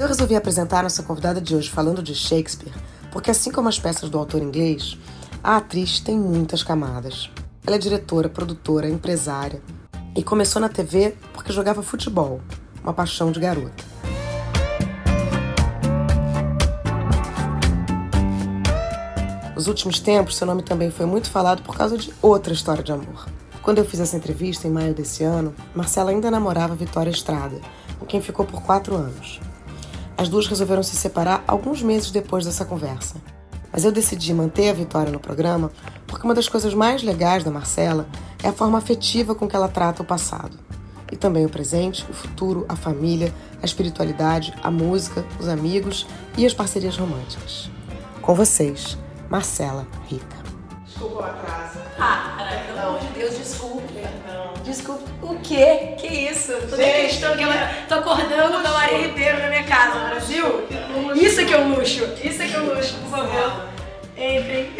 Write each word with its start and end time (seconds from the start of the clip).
Eu 0.00 0.08
resolvi 0.08 0.34
apresentar 0.34 0.82
nossa 0.82 1.02
convidada 1.02 1.42
de 1.42 1.54
hoje 1.54 1.68
falando 1.68 2.02
de 2.02 2.14
Shakespeare, 2.14 2.72
porque 3.12 3.30
assim 3.30 3.52
como 3.52 3.68
as 3.68 3.78
peças 3.78 4.08
do 4.08 4.16
autor 4.16 4.40
inglês, 4.40 4.96
a 5.44 5.58
atriz 5.58 6.00
tem 6.00 6.18
muitas 6.18 6.62
camadas. 6.62 7.30
Ela 7.66 7.76
é 7.76 7.78
diretora, 7.78 8.26
produtora, 8.26 8.88
empresária 8.88 9.60
e 10.16 10.22
começou 10.22 10.58
na 10.58 10.70
TV 10.70 11.14
porque 11.34 11.52
jogava 11.52 11.82
futebol, 11.82 12.40
uma 12.82 12.94
paixão 12.94 13.30
de 13.30 13.38
garota. 13.40 13.84
Nos 19.54 19.66
últimos 19.66 20.00
tempos, 20.00 20.34
seu 20.34 20.46
nome 20.46 20.62
também 20.62 20.90
foi 20.90 21.04
muito 21.04 21.28
falado 21.28 21.62
por 21.62 21.76
causa 21.76 21.98
de 21.98 22.10
outra 22.22 22.54
história 22.54 22.82
de 22.82 22.90
amor. 22.90 23.28
Quando 23.60 23.76
eu 23.76 23.84
fiz 23.84 24.00
essa 24.00 24.16
entrevista, 24.16 24.66
em 24.66 24.70
maio 24.70 24.94
desse 24.94 25.24
ano, 25.24 25.54
Marcela 25.74 26.10
ainda 26.10 26.30
namorava 26.30 26.74
Vitória 26.74 27.10
Estrada, 27.10 27.60
com 27.98 28.06
quem 28.06 28.22
ficou 28.22 28.46
por 28.46 28.62
quatro 28.62 28.96
anos. 28.96 29.38
As 30.20 30.28
duas 30.28 30.46
resolveram 30.46 30.82
se 30.82 30.96
separar 30.96 31.42
alguns 31.48 31.82
meses 31.82 32.10
depois 32.10 32.44
dessa 32.44 32.62
conversa. 32.62 33.16
Mas 33.72 33.86
eu 33.86 33.90
decidi 33.90 34.34
manter 34.34 34.68
a 34.68 34.74
Vitória 34.74 35.10
no 35.10 35.18
programa 35.18 35.72
porque 36.06 36.26
uma 36.26 36.34
das 36.34 36.46
coisas 36.46 36.74
mais 36.74 37.02
legais 37.02 37.42
da 37.42 37.50
Marcela 37.50 38.06
é 38.42 38.48
a 38.48 38.52
forma 38.52 38.76
afetiva 38.76 39.34
com 39.34 39.48
que 39.48 39.56
ela 39.56 39.66
trata 39.66 40.02
o 40.02 40.04
passado. 40.04 40.58
E 41.10 41.16
também 41.16 41.46
o 41.46 41.48
presente, 41.48 42.04
o 42.06 42.12
futuro, 42.12 42.66
a 42.68 42.76
família, 42.76 43.32
a 43.62 43.64
espiritualidade, 43.64 44.52
a 44.62 44.70
música, 44.70 45.24
os 45.38 45.48
amigos 45.48 46.06
e 46.36 46.44
as 46.44 46.52
parcerias 46.52 46.98
românticas. 46.98 47.70
Com 48.20 48.34
vocês, 48.34 48.98
Marcela 49.30 49.86
Rica. 50.06 50.36
Desculpa 50.84 51.14
o 51.14 51.24
atraso. 51.24 51.78
Ah, 51.98 52.46
pelo 52.66 52.88
amor 52.88 53.00
de 53.00 53.08
Deus, 53.18 53.38
desculpe. 53.38 54.04
Desculpe. 54.70 55.02
O 55.20 55.34
quê? 55.40 55.96
Que 55.98 56.06
isso? 56.06 56.52
Toda 56.52 56.76
Gente, 56.76 57.08
questão 57.08 57.36
que 57.36 57.42
ela. 57.42 57.54
Tô 57.88 57.94
acordando 57.96 58.60
com 58.62 58.68
a 58.68 58.72
Maria 58.72 58.98
Ribeiro 58.98 59.40
na 59.42 59.48
minha 59.48 59.64
casa, 59.64 59.98
Brasil. 60.08 60.66
Isso 61.16 61.40
aqui 61.40 61.52
é 61.52 61.58
um 61.58 61.74
luxo. 61.74 62.04
Isso 62.22 62.40
aqui 62.42 62.54
é 62.54 62.60
um 62.60 62.66
luxo, 62.74 62.94
por 62.98 63.10
favor. 63.18 63.66
Entrem. 64.16 64.70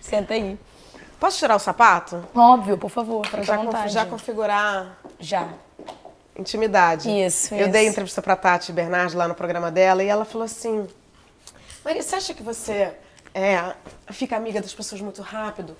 Senta 0.00 0.34
aí. 0.34 0.58
Posso 1.20 1.38
tirar 1.38 1.56
o 1.56 1.58
sapato? 1.58 2.24
Óbvio, 2.34 2.78
por 2.78 2.90
favor, 2.90 3.26
pra 3.28 3.42
Já, 3.42 3.58
conf- 3.58 3.88
já 3.88 4.06
configurar 4.06 4.98
Já. 5.18 5.48
Intimidade. 6.38 7.08
Isso, 7.10 7.54
Eu 7.54 7.62
isso. 7.62 7.70
dei 7.70 7.86
entrevista 7.86 8.22
pra 8.22 8.36
Tati 8.36 8.72
Bernardi 8.72 9.16
lá 9.16 9.26
no 9.26 9.34
programa 9.34 9.70
dela 9.70 10.02
e 10.02 10.06
ela 10.06 10.24
falou 10.24 10.44
assim: 10.44 10.86
Maria, 11.84 12.02
você 12.02 12.16
acha 12.16 12.32
que 12.32 12.42
você 12.42 12.92
é, 13.34 13.74
fica 14.10 14.36
amiga 14.36 14.60
das 14.60 14.72
pessoas 14.72 15.00
muito 15.00 15.20
rápido? 15.20 15.76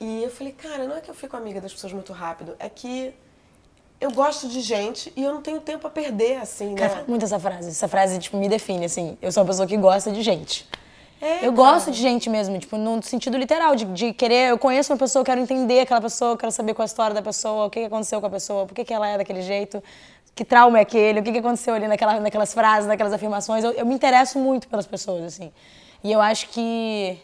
E 0.00 0.22
eu 0.22 0.30
falei, 0.30 0.52
cara, 0.52 0.84
não 0.84 0.96
é 0.96 1.00
que 1.00 1.10
eu 1.10 1.14
fico 1.14 1.36
amiga 1.36 1.60
das 1.60 1.72
pessoas 1.72 1.92
muito 1.92 2.12
rápido, 2.12 2.54
é 2.58 2.68
que 2.68 3.14
eu 3.98 4.10
gosto 4.10 4.46
de 4.46 4.60
gente 4.60 5.10
e 5.16 5.22
eu 5.22 5.32
não 5.32 5.40
tenho 5.40 5.58
tempo 5.60 5.86
a 5.86 5.90
perder, 5.90 6.36
assim, 6.36 6.74
né? 6.74 6.88
Cara, 6.88 7.04
muito 7.08 7.24
essa 7.24 7.40
frase. 7.40 7.70
Essa 7.70 7.88
frase, 7.88 8.18
tipo, 8.18 8.36
me 8.36 8.48
define, 8.48 8.84
assim. 8.84 9.16
Eu 9.22 9.32
sou 9.32 9.42
uma 9.42 9.48
pessoa 9.48 9.66
que 9.66 9.76
gosta 9.76 10.12
de 10.12 10.22
gente. 10.22 10.68
É, 11.20 11.46
eu 11.46 11.52
gosto 11.52 11.90
de 11.90 11.98
gente 11.98 12.28
mesmo, 12.28 12.58
tipo, 12.58 12.76
no 12.76 13.02
sentido 13.02 13.38
literal, 13.38 13.74
de, 13.74 13.84
de 13.86 14.12
querer. 14.12 14.50
Eu 14.50 14.58
conheço 14.58 14.92
uma 14.92 14.98
pessoa, 14.98 15.22
eu 15.22 15.24
quero 15.24 15.40
entender 15.40 15.80
aquela 15.80 16.00
pessoa, 16.00 16.32
eu 16.32 16.36
quero 16.36 16.52
saber 16.52 16.74
qual 16.74 16.84
é 16.84 16.86
a 16.86 16.92
história 16.92 17.14
da 17.14 17.22
pessoa, 17.22 17.66
o 17.66 17.70
que, 17.70 17.80
que 17.80 17.86
aconteceu 17.86 18.20
com 18.20 18.26
a 18.26 18.30
pessoa, 18.30 18.66
por 18.66 18.74
que, 18.74 18.84
que 18.84 18.92
ela 18.92 19.08
é 19.08 19.16
daquele 19.16 19.42
jeito, 19.42 19.82
que 20.34 20.44
trauma 20.44 20.78
é 20.78 20.82
aquele, 20.82 21.20
o 21.20 21.22
que, 21.22 21.32
que 21.32 21.38
aconteceu 21.38 21.74
ali 21.74 21.88
naquela, 21.88 22.20
naquelas 22.20 22.52
frases, 22.52 22.86
naquelas 22.86 23.12
afirmações. 23.12 23.64
Eu, 23.64 23.72
eu 23.72 23.86
me 23.86 23.94
interesso 23.94 24.38
muito 24.38 24.68
pelas 24.68 24.86
pessoas, 24.86 25.24
assim. 25.24 25.50
E 26.04 26.12
eu 26.12 26.20
acho 26.20 26.48
que 26.50 27.18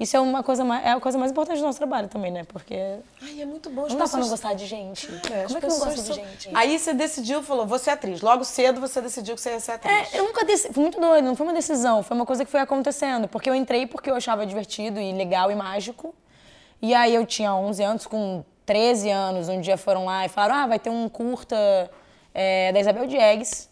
isso 0.00 0.16
é 0.16 0.20
uma 0.20 0.42
coisa 0.42 0.64
mais, 0.64 0.84
é 0.84 0.90
a 0.92 0.98
coisa 0.98 1.18
mais 1.18 1.30
importante 1.30 1.58
do 1.58 1.64
nosso 1.64 1.78
trabalho 1.78 2.08
também, 2.08 2.32
né? 2.32 2.42
Porque 2.44 2.74
Ai, 3.22 3.42
é 3.42 3.44
muito 3.44 3.68
bom. 3.68 3.84
as 3.84 3.92
não 3.92 3.98
dá 3.98 4.08
pra 4.08 4.18
não 4.18 4.28
gostar 4.30 4.54
de 4.54 4.66
gente. 4.66 5.06
É, 5.30 5.44
Como 5.44 5.58
é 5.58 5.60
que 5.60 5.66
eu 5.66 5.70
não 5.70 5.78
pessoas 5.78 5.84
gosto 5.94 6.00
de 6.00 6.06
são- 6.06 6.14
gente? 6.16 6.50
Aí 6.54 6.78
você 6.78 6.94
decidiu, 6.94 7.42
falou, 7.42 7.66
você 7.66 7.90
é 7.90 7.92
atriz. 7.92 8.20
Logo 8.22 8.42
cedo 8.42 8.80
você 8.80 9.00
decidiu 9.02 9.34
que 9.34 9.40
você 9.42 9.50
ia 9.50 9.60
ser 9.60 9.72
atriz. 9.72 10.12
É, 10.14 10.18
eu 10.18 10.24
nunca 10.24 10.44
decidi. 10.44 10.72
Foi 10.74 10.82
muito 10.82 10.98
doido, 11.00 11.24
não 11.24 11.36
foi 11.36 11.46
uma 11.46 11.52
decisão, 11.52 12.02
foi 12.02 12.16
uma 12.16 12.24
coisa 12.26 12.44
que 12.44 12.50
foi 12.50 12.60
acontecendo. 12.60 13.28
Porque 13.28 13.48
eu 13.50 13.54
entrei 13.54 13.86
porque 13.86 14.10
eu 14.10 14.14
achava 14.16 14.46
divertido 14.46 14.98
e 14.98 15.12
legal 15.12 15.50
e 15.50 15.54
mágico. 15.54 16.14
E 16.80 16.94
aí 16.94 17.14
eu 17.14 17.26
tinha 17.26 17.54
11 17.54 17.82
anos, 17.82 18.06
com 18.06 18.42
13 18.64 19.10
anos, 19.10 19.48
um 19.50 19.60
dia 19.60 19.76
foram 19.76 20.06
lá 20.06 20.24
e 20.24 20.28
falaram: 20.30 20.54
ah, 20.54 20.66
vai 20.66 20.78
ter 20.78 20.88
um 20.88 21.08
curta 21.10 21.90
é, 22.32 22.72
da 22.72 22.80
Isabel 22.80 23.06
Diegues. 23.06 23.68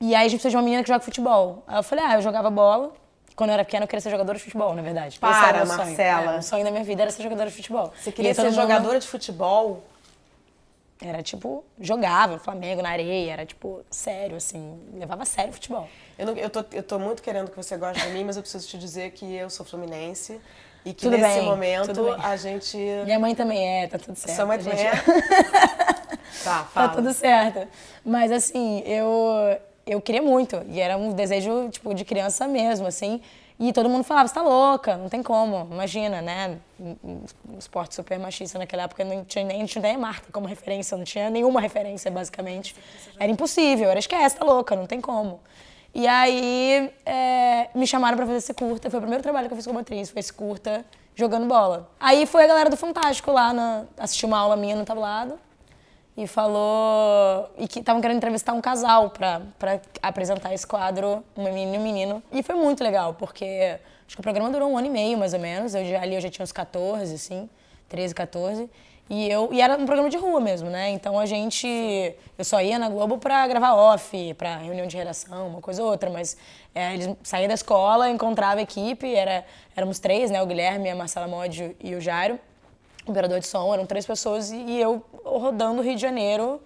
E 0.00 0.14
aí 0.14 0.22
a 0.26 0.28
gente 0.28 0.40
precisa 0.40 0.50
de 0.50 0.56
uma 0.56 0.62
menina 0.62 0.82
que 0.82 0.88
joga 0.88 1.00
futebol. 1.04 1.62
Aí 1.68 1.78
eu 1.78 1.82
falei: 1.84 2.04
ah, 2.04 2.14
eu 2.16 2.22
jogava 2.22 2.50
bola. 2.50 2.92
Quando 3.40 3.48
eu 3.50 3.54
era 3.54 3.64
pequena, 3.64 3.84
eu 3.84 3.88
queria 3.88 4.02
ser 4.02 4.10
jogadora 4.10 4.36
de 4.36 4.44
futebol, 4.44 4.74
na 4.74 4.82
verdade. 4.82 5.18
Para, 5.18 5.48
era 5.48 5.64
sonho. 5.64 5.78
Marcela. 5.78 6.34
É, 6.34 6.38
o 6.40 6.42
sonho 6.42 6.62
da 6.62 6.70
minha 6.70 6.84
vida 6.84 7.00
era 7.00 7.10
ser 7.10 7.22
jogadora 7.22 7.48
de 7.48 7.56
futebol. 7.56 7.90
Você 7.98 8.10
E 8.10 8.12
queria 8.12 8.34
ser 8.34 8.42
mundo- 8.44 8.54
jogadora 8.54 8.98
de 9.00 9.08
futebol? 9.08 9.82
Era 11.00 11.22
tipo, 11.22 11.64
jogava 11.80 12.34
no 12.34 12.38
Flamengo, 12.38 12.82
na 12.82 12.90
areia, 12.90 13.32
era 13.32 13.46
tipo, 13.46 13.82
sério, 13.90 14.36
assim, 14.36 14.78
levava 14.92 15.22
a 15.22 15.24
sério 15.24 15.48
o 15.52 15.54
futebol. 15.54 15.88
Eu, 16.18 16.26
não- 16.26 16.36
eu, 16.36 16.50
tô, 16.50 16.62
eu 16.70 16.82
tô 16.82 16.98
muito 16.98 17.22
querendo 17.22 17.50
que 17.50 17.56
você 17.56 17.78
goste 17.78 18.06
de 18.06 18.12
mim, 18.12 18.24
mas 18.24 18.36
eu 18.36 18.42
preciso 18.42 18.68
te 18.68 18.76
dizer 18.76 19.12
que 19.12 19.34
eu 19.34 19.48
sou 19.48 19.64
fluminense 19.64 20.38
e 20.84 20.92
que 20.92 21.04
Tudo 21.06 21.16
nesse 21.16 21.38
bem, 21.38 21.46
momento 21.48 21.92
a 22.22 22.36
gente. 22.36 22.76
Minha 23.06 23.18
mãe 23.18 23.34
também 23.34 23.84
é, 23.84 23.86
tá 23.86 23.98
tudo 23.98 24.16
certo. 24.16 24.36
Sua 24.36 24.44
mãe 24.44 24.58
também 24.58 24.76
gente- 24.76 24.90
é? 24.94 25.80
Tá, 26.44 26.58
Tá 26.60 26.64
fala. 26.66 26.88
tudo 26.90 27.12
certo. 27.14 27.66
Mas 28.04 28.30
assim, 28.30 28.82
eu, 28.84 29.58
eu 29.90 30.00
queria 30.00 30.22
muito. 30.22 30.62
E 30.68 30.80
era 30.80 30.96
um 30.96 31.12
desejo, 31.12 31.68
tipo, 31.68 31.92
de 31.92 32.04
criança 32.04 32.46
mesmo, 32.46 32.86
assim. 32.86 33.20
E 33.58 33.72
todo 33.72 33.90
mundo 33.90 34.04
falava, 34.04 34.28
você 34.28 34.34
tá 34.34 34.40
louca, 34.40 34.96
não 34.96 35.08
tem 35.08 35.22
como. 35.22 35.68
Imagina, 35.70 36.22
né? 36.22 36.56
Um 36.78 37.58
esporte 37.58 37.94
super 37.94 38.18
machista 38.18 38.58
naquela 38.58 38.84
época, 38.84 39.04
não 39.04 39.24
tinha 39.24 39.44
nem, 39.44 39.58
não 39.58 39.66
tinha 39.66 39.82
nem 39.82 39.96
a 39.96 39.98
Marta 39.98 40.32
como 40.32 40.46
referência, 40.46 40.96
não 40.96 41.04
tinha 41.04 41.28
nenhuma 41.28 41.60
referência, 41.60 42.10
basicamente. 42.10 42.74
Era 43.18 43.30
impossível, 43.30 43.90
era 43.90 43.98
esquece, 43.98 44.36
tá 44.36 44.44
louca, 44.44 44.74
não 44.74 44.86
tem 44.86 45.00
como. 45.00 45.40
E 45.92 46.06
aí 46.06 46.90
é, 47.04 47.68
me 47.74 47.86
chamaram 47.86 48.16
pra 48.16 48.24
fazer 48.24 48.38
esse 48.38 48.54
curta. 48.54 48.88
Foi 48.88 48.98
o 48.98 49.02
primeiro 49.02 49.22
trabalho 49.22 49.48
que 49.48 49.52
eu 49.52 49.56
fiz 49.56 49.66
como 49.66 49.80
atriz, 49.80 50.08
foi 50.08 50.20
esse 50.20 50.32
curta, 50.32 50.84
jogando 51.14 51.46
bola. 51.46 51.90
Aí 51.98 52.24
foi 52.24 52.44
a 52.44 52.46
galera 52.46 52.70
do 52.70 52.76
Fantástico 52.76 53.30
lá, 53.30 53.52
na, 53.52 53.84
assistiu 53.98 54.28
uma 54.28 54.38
aula 54.38 54.56
minha 54.56 54.76
no 54.76 54.86
tablado 54.86 55.38
e 56.20 56.26
falou 56.26 57.50
e 57.56 57.66
que 57.66 57.80
estavam 57.80 58.02
querendo 58.02 58.18
entrevistar 58.18 58.52
um 58.52 58.60
casal 58.60 59.08
pra 59.08 59.40
apresentar 60.02 60.52
esse 60.52 60.66
quadro, 60.66 61.24
uma 61.34 61.50
menina 61.50 61.76
e 61.76 61.78
um 61.78 61.82
menino. 61.82 62.22
E 62.30 62.42
foi 62.42 62.54
muito 62.54 62.84
legal, 62.84 63.14
porque 63.14 63.78
acho 64.06 64.16
que 64.16 64.20
o 64.20 64.22
programa 64.22 64.50
durou 64.50 64.70
um 64.70 64.76
ano 64.76 64.86
e 64.86 64.90
meio, 64.90 65.16
mais 65.16 65.32
ou 65.32 65.40
menos. 65.40 65.74
Eu 65.74 65.82
já, 65.86 66.02
ali 66.02 66.14
eu 66.14 66.20
já 66.20 66.28
tinha 66.28 66.44
uns 66.44 66.52
14, 66.52 67.14
assim, 67.14 67.48
13, 67.88 68.14
14. 68.14 68.68
E, 69.08 69.28
eu, 69.30 69.48
e 69.50 69.62
era 69.62 69.76
um 69.76 69.86
programa 69.86 70.10
de 70.10 70.18
rua 70.18 70.40
mesmo, 70.40 70.68
né? 70.68 70.90
Então 70.90 71.18
a 71.18 71.24
gente. 71.24 71.66
Eu 72.36 72.44
só 72.44 72.60
ia 72.60 72.78
na 72.78 72.90
Globo 72.90 73.16
pra 73.16 73.48
gravar 73.48 73.74
off, 73.74 74.34
pra 74.34 74.58
reunião 74.58 74.86
de 74.86 74.96
redação, 74.98 75.48
uma 75.48 75.62
coisa 75.62 75.82
ou 75.82 75.90
outra, 75.90 76.10
mas 76.10 76.36
é, 76.74 76.94
eles 76.94 77.16
saíam 77.22 77.48
da 77.48 77.54
escola, 77.54 78.10
encontrava 78.10 78.60
a 78.60 78.62
equipe, 78.62 79.12
era, 79.14 79.42
éramos 79.74 79.98
três, 79.98 80.30
né? 80.30 80.42
O 80.42 80.46
Guilherme, 80.46 80.90
a 80.90 80.94
Marcela 80.94 81.26
Modi 81.26 81.74
e 81.82 81.94
o 81.94 82.00
Jairo 82.00 82.38
operador 83.06 83.40
de 83.40 83.46
som, 83.46 83.72
eram 83.72 83.86
três 83.86 84.06
pessoas 84.06 84.50
e 84.50 84.78
eu 84.78 85.02
rodando 85.24 85.80
o 85.80 85.84
Rio 85.84 85.94
de 85.94 86.00
Janeiro 86.02 86.60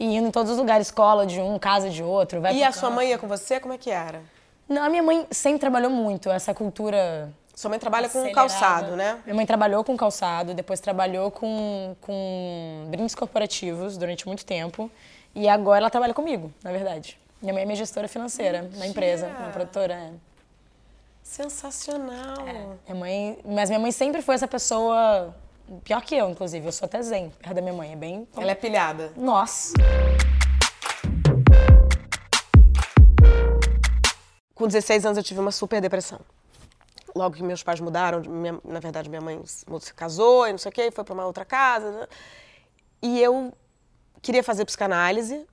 e 0.00 0.16
indo 0.16 0.28
em 0.28 0.30
todos 0.30 0.52
os 0.52 0.58
lugares, 0.58 0.86
escola 0.88 1.26
de 1.26 1.40
um, 1.40 1.58
casa 1.58 1.90
de 1.90 2.02
outro. 2.02 2.40
Vai 2.40 2.54
E 2.56 2.62
a 2.64 2.72
sua 2.72 2.82
canto. 2.88 2.94
mãe 2.94 3.08
ia 3.10 3.18
com 3.18 3.26
você? 3.28 3.58
Como 3.60 3.74
é 3.74 3.78
que 3.78 3.90
era? 3.90 4.22
Não, 4.68 4.82
a 4.82 4.88
minha 4.88 5.02
mãe 5.02 5.26
sempre 5.30 5.58
trabalhou 5.60 5.90
muito 5.90 6.30
essa 6.30 6.52
cultura. 6.54 7.30
Sua 7.54 7.68
mãe 7.68 7.78
trabalha 7.78 8.08
com 8.08 8.18
acelerada. 8.18 8.34
calçado, 8.48 8.96
né? 8.96 9.18
Minha 9.24 9.34
mãe 9.34 9.44
trabalhou 9.46 9.82
com 9.82 9.96
calçado, 9.96 10.54
depois 10.54 10.78
trabalhou 10.78 11.30
com, 11.30 11.96
com 12.00 12.86
brindes 12.88 13.14
corporativos 13.14 13.96
durante 13.96 14.26
muito 14.26 14.44
tempo 14.44 14.88
e 15.34 15.48
agora 15.48 15.78
ela 15.80 15.90
trabalha 15.90 16.14
comigo, 16.14 16.52
na 16.62 16.70
verdade. 16.70 17.18
Minha 17.42 17.52
mãe 17.54 17.62
é 17.62 17.66
minha 17.66 17.76
gestora 17.76 18.06
financeira 18.08 18.70
na 18.76 18.86
empresa, 18.86 19.28
na 19.28 19.48
produtora. 19.50 19.94
é. 19.94 20.10
Sensacional. 21.22 22.44
Minha 22.86 22.98
mãe, 22.98 23.38
mas 23.44 23.68
minha 23.68 23.78
mãe 23.80 23.92
sempre 23.92 24.22
foi 24.22 24.34
essa 24.34 24.48
pessoa 24.48 25.34
pior 25.84 26.02
que 26.02 26.14
eu, 26.14 26.28
inclusive. 26.30 26.66
Eu 26.66 26.72
sou 26.72 26.86
até 26.86 27.00
zen 27.02 27.30
perto 27.30 27.54
da 27.54 27.60
minha 27.60 27.72
mãe, 27.74 27.92
é 27.92 27.96
bem 27.96 28.26
Ela 28.36 28.50
é 28.52 28.54
pilhada. 28.54 29.12
Nossa. 29.16 29.72
Com 34.54 34.66
16 34.66 35.06
anos 35.06 35.18
eu 35.18 35.22
tive 35.24 35.40
uma 35.40 35.52
super 35.52 35.80
depressão. 35.80 36.20
Logo 37.14 37.36
que 37.36 37.42
meus 37.42 37.62
pais 37.62 37.80
mudaram, 37.80 38.20
minha- 38.22 38.60
na 38.64 38.80
verdade 38.80 39.08
minha 39.08 39.20
mãe 39.20 39.40
se 39.44 39.94
casou 39.94 40.46
e 40.46 40.50
não 40.52 40.58
sei 40.58 40.70
o 40.70 40.72
quê, 40.72 40.90
foi 40.90 41.04
para 41.04 41.14
uma 41.14 41.26
outra 41.26 41.44
casa. 41.44 41.90
né? 41.90 42.06
E 43.00 43.20
eu 43.20 43.52
queria 44.20 44.42
fazer 44.42 44.64
psicanálise 44.64 45.46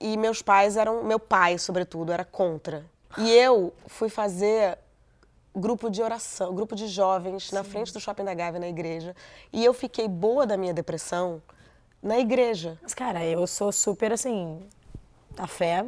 e 0.00 0.16
meus 0.16 0.42
pais 0.42 0.76
eram, 0.76 1.04
meu 1.04 1.18
pai 1.20 1.58
sobretudo, 1.58 2.12
era 2.12 2.24
contra. 2.24 2.84
E 3.18 3.30
eu 3.32 3.72
fui 3.86 4.08
fazer 4.08 4.76
grupo 5.56 5.88
de 5.88 6.02
oração, 6.02 6.54
grupo 6.54 6.76
de 6.76 6.86
jovens 6.86 7.50
na 7.50 7.64
frente 7.64 7.92
do 7.92 7.98
Shopping 7.98 8.24
da 8.24 8.34
Gávea, 8.34 8.60
na 8.60 8.68
igreja. 8.68 9.16
E 9.52 9.64
eu 9.64 9.72
fiquei 9.72 10.06
boa 10.06 10.46
da 10.46 10.56
minha 10.56 10.74
depressão 10.74 11.42
na 12.02 12.18
igreja. 12.18 12.78
Mas, 12.82 12.92
cara, 12.92 13.24
eu 13.24 13.46
sou 13.46 13.72
super 13.72 14.12
assim. 14.12 14.60
A 15.38 15.46
fé 15.46 15.84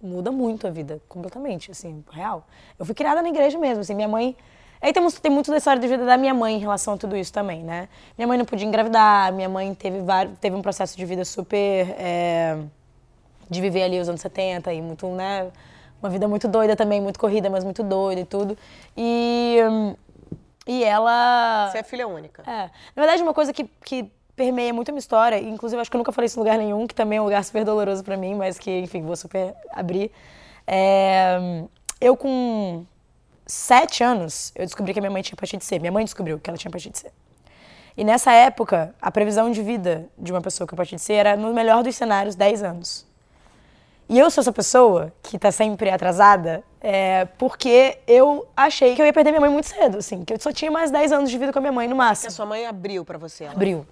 muda 0.00 0.30
muito 0.30 0.66
a 0.66 0.70
vida, 0.70 1.00
completamente, 1.08 1.70
assim, 1.70 2.04
real. 2.10 2.46
Eu 2.78 2.86
fui 2.86 2.94
criada 2.94 3.22
na 3.22 3.28
igreja 3.28 3.58
mesmo, 3.58 3.80
assim, 3.80 3.94
minha 3.94 4.08
mãe... 4.08 4.36
Aí 4.80 4.92
tem, 4.92 5.10
tem 5.10 5.32
muito 5.32 5.50
da 5.50 5.56
história 5.56 5.82
de 5.82 5.88
vida 5.88 6.04
da 6.04 6.16
minha 6.16 6.32
mãe 6.32 6.54
em 6.54 6.60
relação 6.60 6.94
a 6.94 6.96
tudo 6.96 7.16
isso 7.16 7.32
também, 7.32 7.64
né? 7.64 7.88
Minha 8.16 8.28
mãe 8.28 8.38
não 8.38 8.44
podia 8.44 8.64
engravidar, 8.64 9.32
minha 9.32 9.48
mãe 9.48 9.74
teve, 9.74 10.00
vários, 10.02 10.38
teve 10.38 10.54
um 10.54 10.62
processo 10.62 10.96
de 10.96 11.04
vida 11.04 11.24
super... 11.24 11.96
É, 11.98 12.58
de 13.50 13.60
viver 13.60 13.82
ali 13.82 13.98
os 13.98 14.08
anos 14.08 14.20
70 14.20 14.72
e 14.72 14.82
muito, 14.82 15.06
né? 15.08 15.50
Uma 16.02 16.10
vida 16.10 16.28
muito 16.28 16.46
doida 16.46 16.76
também, 16.76 17.00
muito 17.00 17.18
corrida, 17.18 17.50
mas 17.50 17.64
muito 17.64 17.82
doida 17.82 18.20
e 18.20 18.24
tudo. 18.24 18.56
E... 18.96 19.58
E 20.66 20.84
ela... 20.84 21.70
Você 21.72 21.78
é 21.78 21.82
filha 21.82 22.06
única. 22.06 22.42
É. 22.42 22.64
Na 22.94 23.02
verdade, 23.02 23.22
uma 23.22 23.32
coisa 23.32 23.54
que, 23.54 23.64
que 23.82 24.10
permeia 24.36 24.72
muito 24.72 24.90
a 24.90 24.92
minha 24.92 25.00
história, 25.00 25.40
inclusive 25.40 25.80
acho 25.80 25.90
que 25.90 25.96
eu 25.96 25.98
nunca 25.98 26.12
falei 26.12 26.26
isso 26.26 26.38
em 26.38 26.42
lugar 26.42 26.56
nenhum, 26.56 26.86
que 26.86 26.94
também 26.94 27.18
é 27.18 27.20
um 27.20 27.24
lugar 27.24 27.42
super 27.42 27.64
doloroso 27.64 28.04
para 28.04 28.16
mim, 28.16 28.34
mas 28.34 28.58
que, 28.58 28.70
enfim, 28.80 29.02
vou 29.02 29.16
super 29.16 29.54
abrir. 29.72 30.12
É, 30.66 31.64
eu 32.00 32.16
com 32.16 32.84
sete 33.46 34.04
anos, 34.04 34.52
eu 34.54 34.64
descobri 34.66 34.92
que 34.92 34.98
a 35.00 35.02
minha 35.02 35.10
mãe 35.10 35.22
tinha 35.22 35.34
hepatite 35.34 35.64
C. 35.64 35.78
Minha 35.78 35.90
mãe 35.90 36.04
descobriu 36.04 36.38
que 36.38 36.48
ela 36.48 36.58
tinha 36.58 36.70
hepatite 36.70 36.98
C. 36.98 37.10
E 37.96 38.04
nessa 38.04 38.30
época, 38.32 38.94
a 39.00 39.10
previsão 39.10 39.50
de 39.50 39.62
vida 39.62 40.06
de 40.16 40.30
uma 40.30 40.42
pessoa 40.42 40.68
com 40.68 40.76
hepatite 40.76 41.00
C 41.00 41.14
era, 41.14 41.36
no 41.36 41.52
melhor 41.52 41.82
dos 41.82 41.96
cenários, 41.96 42.36
10 42.36 42.62
anos. 42.62 43.07
E 44.08 44.18
eu 44.18 44.30
sou 44.30 44.40
essa 44.40 44.52
pessoa 44.52 45.12
que 45.22 45.36
está 45.36 45.52
sempre 45.52 45.90
atrasada 45.90 46.64
é, 46.80 47.26
porque 47.36 47.98
eu 48.06 48.46
achei 48.56 48.94
que 48.94 49.02
eu 49.02 49.06
ia 49.06 49.12
perder 49.12 49.30
minha 49.30 49.40
mãe 49.40 49.50
muito 49.50 49.66
cedo, 49.66 49.98
assim, 49.98 50.24
que 50.24 50.32
eu 50.32 50.40
só 50.40 50.52
tinha 50.52 50.70
mais 50.70 50.90
10 50.90 51.12
anos 51.12 51.30
de 51.30 51.36
vida 51.36 51.52
com 51.52 51.58
a 51.58 51.62
minha 51.62 51.72
mãe 51.72 51.88
no 51.88 51.96
máximo. 51.96 52.28
a 52.28 52.30
sua 52.30 52.46
mãe 52.46 52.66
abriu 52.66 53.04
para 53.04 53.18
você? 53.18 53.44
Ela. 53.44 53.54
Abriu. 53.54 53.86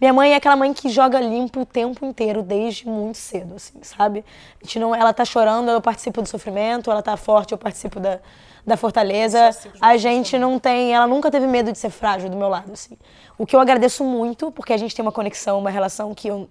Minha 0.00 0.12
mãe 0.12 0.32
é 0.32 0.36
aquela 0.36 0.56
mãe 0.56 0.72
que 0.72 0.88
joga 0.88 1.20
limpo 1.20 1.60
o 1.60 1.66
tempo 1.66 2.04
inteiro, 2.04 2.42
desde 2.42 2.86
muito 2.86 3.18
cedo, 3.18 3.54
assim, 3.56 3.78
sabe? 3.82 4.24
A 4.60 4.64
gente 4.64 4.78
não, 4.78 4.94
ela 4.94 5.12
tá 5.12 5.24
chorando, 5.24 5.70
eu 5.70 5.80
participo 5.80 6.22
do 6.22 6.28
sofrimento, 6.28 6.90
ela 6.90 7.02
tá 7.02 7.16
forte, 7.16 7.52
eu 7.52 7.58
participo 7.58 8.00
da, 8.00 8.18
da 8.66 8.76
fortaleza. 8.76 9.50
A 9.80 9.96
gente 9.96 10.38
não 10.38 10.58
tem, 10.58 10.94
ela 10.94 11.06
nunca 11.06 11.30
teve 11.30 11.46
medo 11.46 11.72
de 11.72 11.78
ser 11.78 11.90
frágil 11.90 12.28
do 12.28 12.36
meu 12.36 12.48
lado, 12.48 12.72
assim. 12.72 12.96
O 13.36 13.46
que 13.46 13.54
eu 13.54 13.60
agradeço 13.60 14.04
muito, 14.04 14.50
porque 14.50 14.72
a 14.72 14.76
gente 14.76 14.94
tem 14.94 15.02
uma 15.02 15.12
conexão, 15.12 15.58
uma 15.58 15.70
relação 15.70 16.14
que 16.14 16.28
eu, 16.28 16.48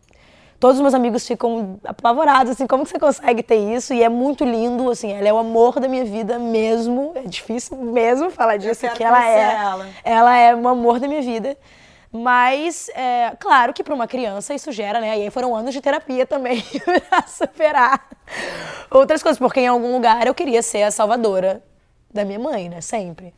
todos 0.60 0.78
os 0.78 0.82
meus 0.82 0.94
amigos 0.94 1.28
ficam 1.28 1.80
apavorados, 1.84 2.54
assim, 2.54 2.66
como 2.66 2.84
que 2.84 2.90
você 2.90 3.00
consegue 3.00 3.44
ter 3.44 3.58
isso? 3.58 3.94
E 3.94 4.04
é 4.04 4.10
muito 4.10 4.44
lindo, 4.44 4.90
assim, 4.90 5.12
ela 5.12 5.28
é 5.28 5.34
o 5.34 5.38
amor 5.38 5.80
da 5.80 5.88
minha 5.88 6.04
vida 6.04 6.40
mesmo, 6.40 7.12
é 7.16 7.22
difícil 7.22 7.78
mesmo 7.78 8.30
falar 8.32 8.58
disso, 8.58 8.88
que 8.90 9.04
ela 9.04 9.24
é, 9.24 9.54
ela. 9.54 9.88
ela 10.04 10.38
é 10.38 10.56
o 10.56 10.68
amor 10.68 11.00
da 11.00 11.08
minha 11.08 11.22
vida. 11.22 11.58
Mas, 12.12 12.90
é, 12.90 13.34
claro 13.38 13.74
que 13.74 13.84
para 13.84 13.94
uma 13.94 14.08
criança 14.08 14.54
isso 14.54 14.72
gera, 14.72 15.00
né? 15.00 15.20
E 15.20 15.24
aí 15.24 15.30
foram 15.30 15.56
anos 15.56 15.74
de 15.74 15.82
terapia 15.82 16.26
também 16.26 16.64
para 17.10 17.28
superar 17.28 18.08
outras 18.90 19.22
coisas, 19.22 19.38
porque 19.38 19.60
em 19.60 19.68
algum 19.68 19.94
lugar 19.94 20.26
eu 20.26 20.34
queria 20.34 20.62
ser 20.62 20.84
a 20.84 20.92
salvadora 20.92 21.62
da 22.12 22.24
minha 22.24 22.40
mãe, 22.40 22.70
né? 22.70 22.82
Sempre. 22.82 23.34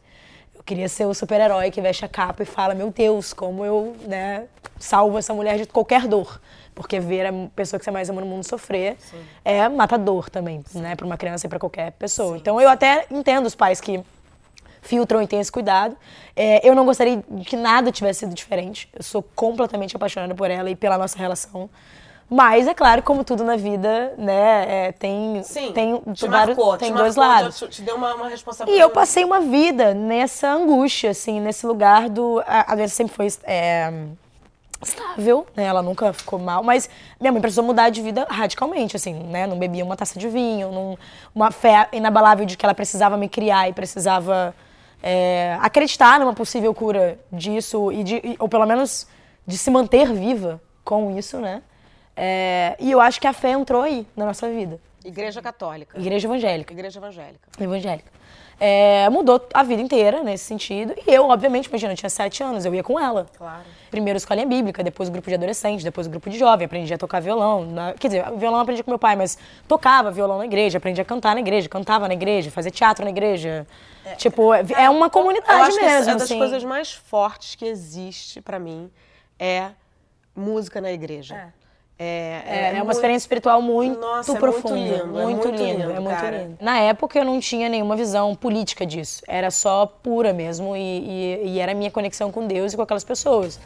Eu 0.56 0.64
queria 0.64 0.88
ser 0.88 1.06
o 1.06 1.14
super-herói 1.14 1.72
que 1.72 1.82
veste 1.82 2.06
a 2.06 2.08
capa 2.08 2.44
e 2.44 2.46
fala: 2.46 2.76
Meu 2.76 2.92
Deus, 2.92 3.34
como 3.34 3.66
eu 3.66 3.96
né, 4.02 4.46
salvo 4.78 5.18
essa 5.18 5.34
mulher 5.34 5.58
de 5.58 5.66
qualquer 5.66 6.08
dor. 6.08 6.40
Porque 6.80 6.98
ver 6.98 7.26
a 7.26 7.34
pessoa 7.54 7.78
que 7.78 7.84
você 7.84 7.92
mais 7.92 8.10
ama 8.10 8.22
no 8.22 8.28
mundo 8.28 8.44
sofrer 8.46 8.96
Sim. 9.00 9.18
é 9.44 9.68
matador 9.68 10.30
também, 10.30 10.64
Sim. 10.66 10.80
né? 10.80 10.96
Para 10.96 11.06
uma 11.06 11.18
criança 11.18 11.46
e 11.46 11.50
para 11.50 11.60
qualquer 11.60 11.92
pessoa. 11.92 12.36
Sim. 12.36 12.38
Então 12.38 12.62
eu 12.62 12.70
até 12.70 13.06
entendo 13.12 13.46
os 13.46 13.54
pais 13.54 13.82
que 13.82 14.02
filtram 14.82 15.22
e 15.22 15.28
têm 15.28 15.42
esse 15.42 15.52
cuidado. 15.52 15.98
É, 16.34 16.66
eu 16.66 16.74
não 16.74 16.86
gostaria 16.86 17.22
que 17.46 17.58
nada 17.58 17.92
tivesse 17.92 18.22
sido 18.22 18.34
diferente. 18.34 18.88
Eu 18.94 19.04
sou 19.04 19.22
completamente 19.22 19.94
apaixonada 19.94 20.34
por 20.34 20.50
ela 20.50 20.70
e 20.70 20.76
pela 20.76 20.98
nossa 20.98 21.18
relação. 21.18 21.70
Mas, 22.30 22.66
é 22.66 22.74
claro, 22.74 23.04
como 23.04 23.24
tudo 23.26 23.44
na 23.44 23.58
vida, 23.58 24.14
né, 24.18 24.88
é, 24.88 24.92
tem, 24.92 25.42
Sim, 25.44 25.74
tem, 25.74 26.00
te 26.14 26.28
vários, 26.28 26.56
marcou, 26.56 26.78
tem 26.78 26.94
te 26.94 26.98
dois 26.98 27.18
marcou, 27.18 27.36
lados. 27.42 27.60
Te 27.72 27.82
deu 27.82 27.96
uma, 27.96 28.14
uma 28.14 28.30
responsabilidade. 28.30 28.80
E 28.80 28.82
eu 28.82 28.90
passei 28.92 29.26
uma 29.26 29.42
vida 29.42 29.94
nessa 29.96 30.50
angústia, 30.50 31.10
assim, 31.10 31.42
nesse 31.42 31.66
lugar 31.66 32.08
do... 32.08 32.40
A, 32.46 32.72
a 32.72 32.76
doença 32.76 32.94
sempre 32.96 33.16
foi 33.16 33.28
é, 33.44 33.92
estável, 34.82 35.46
né, 35.56 35.66
ela 35.66 35.82
nunca 35.82 36.14
ficou 36.14 36.40
mal, 36.40 36.64
mas 36.64 36.90
minha 37.20 37.32
mãe 37.32 37.42
precisou 37.42 37.64
mudar 37.64 37.90
de 37.90 38.02
vida 38.02 38.26
radicalmente, 38.30 38.96
assim, 38.96 39.14
né, 39.14 39.46
não 39.46 39.58
bebia 39.58 39.84
uma 39.84 39.98
taça 39.98 40.18
de 40.18 40.28
vinho, 40.30 40.72
não, 40.72 40.98
uma 41.36 41.52
fé 41.52 41.90
inabalável 41.92 42.46
de 42.46 42.56
que 42.56 42.66
ela 42.66 42.74
precisava 42.74 43.18
me 43.18 43.28
criar 43.28 43.68
e 43.68 43.74
precisava 43.74 44.56
é, 45.04 45.58
acreditar 45.62 46.20
numa 46.20 46.34
possível 46.34 46.74
cura 46.74 47.20
disso, 47.32 47.92
e 47.92 48.04
de, 48.04 48.22
ou 48.40 48.48
pelo 48.48 48.66
menos 48.66 49.08
de 49.46 49.58
se 49.58 49.70
manter 49.70 50.14
viva 50.14 50.62
com 50.84 51.18
isso, 51.18 51.40
né? 51.40 51.62
É, 52.16 52.76
e 52.80 52.92
eu 52.92 53.00
acho 53.00 53.20
que 53.20 53.28
a 53.28 53.34
fé 53.34 53.52
entrou 53.52 53.82
aí 53.82 54.06
na 54.16 54.26
nossa 54.26 54.50
vida. 54.50 54.80
Igreja 55.04 55.42
católica. 55.42 55.98
Igreja 55.98 56.28
evangélica. 56.28 56.74
Igreja 56.74 57.00
evangélica. 57.00 57.48
Evangélica. 57.60 58.12
É, 58.60 59.10
mudou 59.10 59.42
a 59.54 59.64
vida 59.64 59.82
inteira 59.82 60.22
nesse 60.22 60.44
sentido. 60.44 60.94
E 61.08 61.14
eu, 61.14 61.28
obviamente, 61.30 61.68
imagina, 61.68 61.94
eu 61.94 61.98
tinha 61.98 62.10
sete 62.10 62.44
anos, 62.44 62.66
eu 62.66 62.76
ia 62.76 62.84
com 62.84 63.00
ela. 63.00 63.26
Claro. 63.38 63.64
Primeiro 63.90 64.18
escolinha 64.18 64.46
bíblica, 64.46 64.84
depois 64.84 65.08
o 65.08 65.12
grupo 65.12 65.30
de 65.30 65.36
adolescente, 65.36 65.84
depois 65.84 66.08
o 66.08 66.10
grupo 66.10 66.30
de 66.30 66.38
jovem, 66.38 66.66
aprendi 66.66 66.94
a 66.94 66.98
tocar 66.98 67.22
violão. 67.22 67.66
Na, 67.66 67.94
quer 67.94 68.08
dizer, 68.08 68.26
violão 68.38 68.58
eu 68.58 68.64
aprendi 68.64 68.84
com 68.84 68.92
meu 68.92 69.00
pai, 69.00 69.16
mas 69.16 69.38
tocava 69.68 70.12
violão 70.12 70.40
na 70.40 70.46
igreja, 70.46 70.78
aprendi 70.78 71.00
a 71.00 71.06
cantar 71.06 71.34
na 71.34 71.42
igreja, 71.42 71.70
cantava 71.70 72.08
na 72.08 72.14
igreja, 72.14 72.52
fazia 72.52 72.72
teatro 72.72 73.06
na 73.06 73.12
igreja. 73.12 73.66
É, 74.06 74.16
tipo, 74.16 74.54
é, 74.54 74.66
é 74.78 74.90
uma 74.90 75.10
comunidade 75.10 75.54
eu 75.54 75.66
acho 75.66 75.82
mesmo. 75.82 76.04
Que 76.04 76.10
é 76.10 76.14
das 76.14 76.24
assim. 76.24 76.38
coisas 76.38 76.64
mais 76.64 76.92
fortes 76.92 77.56
que 77.56 77.66
existe 77.66 78.42
para 78.42 78.60
mim 78.60 78.92
é 79.40 79.72
música 80.36 80.82
na 80.82 80.92
igreja. 80.92 81.36
É. 81.36 81.59
É, 82.02 82.44
é, 82.46 82.78
é, 82.78 82.82
uma 82.82 82.94
experiência 82.94 83.26
espiritual 83.26 83.62
muito 83.62 84.00
Nossa, 84.00 84.34
profunda. 84.36 84.78
É 84.78 85.04
muito 85.04 85.04
lindo. 85.04 85.08
Muito, 85.08 85.26
muito 85.26 85.48
lindo, 85.50 85.80
lindo, 85.80 85.92
é 85.92 86.00
muito 86.00 86.26
lindo. 86.26 86.58
Na 86.62 86.80
época 86.80 87.20
eu 87.20 87.26
não 87.26 87.42
tinha 87.42 87.68
nenhuma 87.68 87.98
visão 87.98 88.34
política 88.36 88.86
disso. 88.86 89.22
Era 89.28 89.52
só 89.52 89.86
pura 89.86 90.32
mesmo 90.32 90.78
e, 90.78 90.80
e, 90.80 91.42
e 91.48 91.60
era 91.60 91.74
a 91.74 91.76
minha 91.76 91.92
conexão 91.92 92.32
com 92.32 92.48
Deus 92.48 92.72
e 92.72 92.78
com 92.78 92.84
aquelas 92.84 93.04
pessoas. 93.04 93.60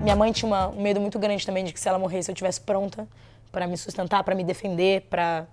Minha 0.00 0.16
mãe 0.16 0.32
tinha 0.32 0.46
uma, 0.46 0.68
um 0.68 0.80
medo 0.80 0.98
muito 0.98 1.18
grande 1.18 1.44
também 1.44 1.62
de 1.62 1.74
que 1.74 1.78
se 1.78 1.86
ela 1.86 1.98
morresse 1.98 2.30
eu 2.30 2.32
estivesse 2.32 2.62
pronta 2.62 3.06
para 3.52 3.66
me 3.66 3.76
sustentar, 3.76 4.24
para 4.24 4.34
me 4.34 4.42
defender, 4.42 5.02
para 5.10 5.46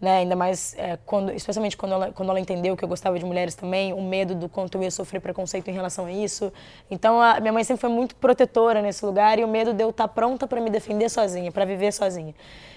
né? 0.00 0.18
Ainda 0.18 0.36
mais, 0.36 0.74
é, 0.78 0.98
quando, 1.06 1.32
especialmente 1.32 1.76
quando 1.76 1.92
ela, 1.92 2.12
quando 2.12 2.28
ela 2.28 2.40
entendeu 2.40 2.76
que 2.76 2.84
eu 2.84 2.88
gostava 2.88 3.18
de 3.18 3.24
mulheres 3.24 3.54
também, 3.54 3.92
o 3.92 4.02
medo 4.02 4.34
do 4.34 4.48
quanto 4.48 4.76
eu 4.76 4.82
ia 4.82 4.90
sofrer 4.90 5.20
preconceito 5.20 5.68
em 5.68 5.72
relação 5.72 6.06
a 6.06 6.12
isso. 6.12 6.52
Então, 6.90 7.20
a 7.20 7.40
minha 7.40 7.52
mãe 7.52 7.64
sempre 7.64 7.80
foi 7.80 7.90
muito 7.90 8.14
protetora 8.16 8.82
nesse 8.82 9.04
lugar 9.04 9.38
e 9.38 9.44
o 9.44 9.48
medo 9.48 9.72
de 9.72 9.82
eu 9.82 9.90
estar 9.90 10.08
pronta 10.08 10.46
para 10.46 10.60
me 10.60 10.70
defender 10.70 11.08
sozinha, 11.08 11.50
para 11.50 11.64
viver 11.64 11.92
sozinha. 11.92 12.34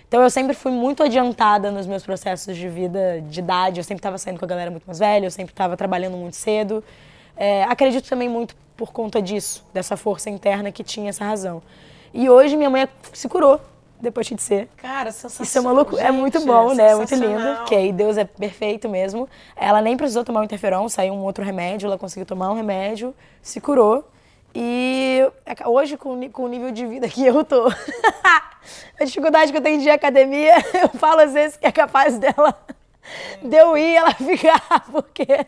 Então, 0.08 0.24
eu 0.24 0.30
sempre 0.30 0.56
fui 0.56 0.72
muito 0.72 1.04
adiantada 1.04 1.70
nos 1.70 1.86
meus 1.86 2.04
processos 2.04 2.56
de 2.56 2.68
vida, 2.68 3.22
de 3.22 3.40
idade. 3.40 3.80
Eu 3.80 3.84
sempre 3.84 4.00
estava 4.00 4.18
saindo 4.18 4.40
com 4.40 4.46
a 4.46 4.48
galera 4.48 4.72
muito 4.72 4.86
mais 4.86 5.00
velha, 5.00 5.26
eu 5.26 5.32
sempre 5.32 5.54
estava 5.54 5.78
trabalhando 5.78 6.18
muito 6.18 6.36
cedo. 6.36 6.84
É, 7.36 7.64
acredito 7.64 8.10
também 8.10 8.28
muito 8.28 8.56
por 8.76 8.92
conta 8.92 9.22
disso, 9.22 9.64
dessa 9.74 9.98
força 9.98 10.30
interna 10.30 10.72
que 10.72 10.84
tinha 10.84 11.10
essa 11.10 11.26
razão. 11.26 11.62
E 12.14 12.30
hoje 12.30 12.58
minha 12.58 12.70
mãe 12.70 12.88
se 13.14 13.28
curou 13.28 13.62
depois 14.00 14.28
de 14.28 14.42
ser. 14.42 14.68
Cara, 14.78 15.12
sensacional. 15.12 15.44
Isso 15.44 15.58
é 15.58 15.62
uma 15.62 15.72
loucura. 15.72 16.02
É 16.02 16.12
muito 16.12 16.40
bom, 16.46 16.74
né? 16.74 16.92
É 16.92 16.96
muito 16.96 17.14
lindo. 17.16 17.56
Porque 17.58 17.76
aí 17.76 17.92
Deus 17.92 18.18
é 18.18 18.26
perfeito 18.26 18.88
mesmo. 18.88 19.28
Ela 19.56 19.82
nem 19.82 19.98
precisou 19.98 20.24
tomar 20.24 20.42
um 20.42 20.44
interferon, 20.44 20.88
saiu 20.88 21.14
um 21.14 21.24
outro 21.24 21.44
remédio, 21.44 21.88
ela 21.88 21.98
conseguiu 21.98 22.26
tomar 22.26 22.52
um 22.52 22.56
remédio, 22.56 23.14
se 23.42 23.62
E 24.56 25.30
hoje, 25.66 25.98
com, 25.98 26.30
com 26.30 26.44
o 26.44 26.48
nível 26.48 26.72
de 26.72 26.86
vida 26.86 27.08
que 27.08 27.26
eu 27.26 27.44
tô, 27.44 27.68
a 29.00 29.04
dificuldade 29.04 29.52
que 29.52 29.58
eu 29.58 29.62
tenho 29.62 29.82
de 29.82 29.90
academia, 29.90 30.56
eu 30.82 30.90
falo 30.90 31.22
às 31.22 31.34
vezes 31.34 31.58
que 31.58 31.68
é 31.68 31.72
capaz 31.72 32.18
dela 32.18 32.58
de 33.42 33.56
eu 33.56 33.78
ir 33.78 33.96
ela 33.96 34.14
ficar, 34.16 34.86
porque 34.92 35.46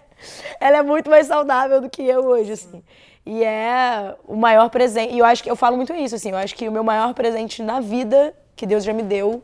ela 0.59 0.77
é 0.77 0.81
muito 0.81 1.09
mais 1.09 1.27
saudável 1.27 1.81
do 1.81 1.89
que 1.89 2.03
eu 2.03 2.25
hoje, 2.25 2.53
assim. 2.53 2.83
E 3.25 3.43
é 3.43 4.15
o 4.27 4.35
maior 4.35 4.69
presente. 4.69 5.13
E 5.13 5.19
eu 5.19 5.25
acho 5.25 5.43
que 5.43 5.51
eu 5.51 5.55
falo 5.55 5.77
muito 5.77 5.93
isso, 5.93 6.15
assim. 6.15 6.31
Eu 6.31 6.37
acho 6.37 6.55
que 6.55 6.67
o 6.67 6.71
meu 6.71 6.83
maior 6.83 7.13
presente 7.13 7.61
na 7.61 7.79
vida 7.79 8.33
que 8.55 8.65
Deus 8.65 8.83
já 8.83 8.93
me 8.93 9.03
deu 9.03 9.43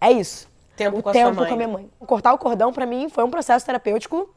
é 0.00 0.12
isso. 0.12 0.48
Tempo 0.76 0.98
o 0.98 1.02
com 1.02 1.08
a 1.08 1.12
tempo 1.12 1.36
com 1.36 1.42
a 1.44 1.56
minha 1.56 1.68
mãe. 1.68 1.90
Cortar 2.00 2.32
o 2.32 2.38
cordão, 2.38 2.72
para 2.72 2.84
mim, 2.84 3.08
foi 3.08 3.24
um 3.24 3.30
processo 3.30 3.64
terapêutico 3.64 4.28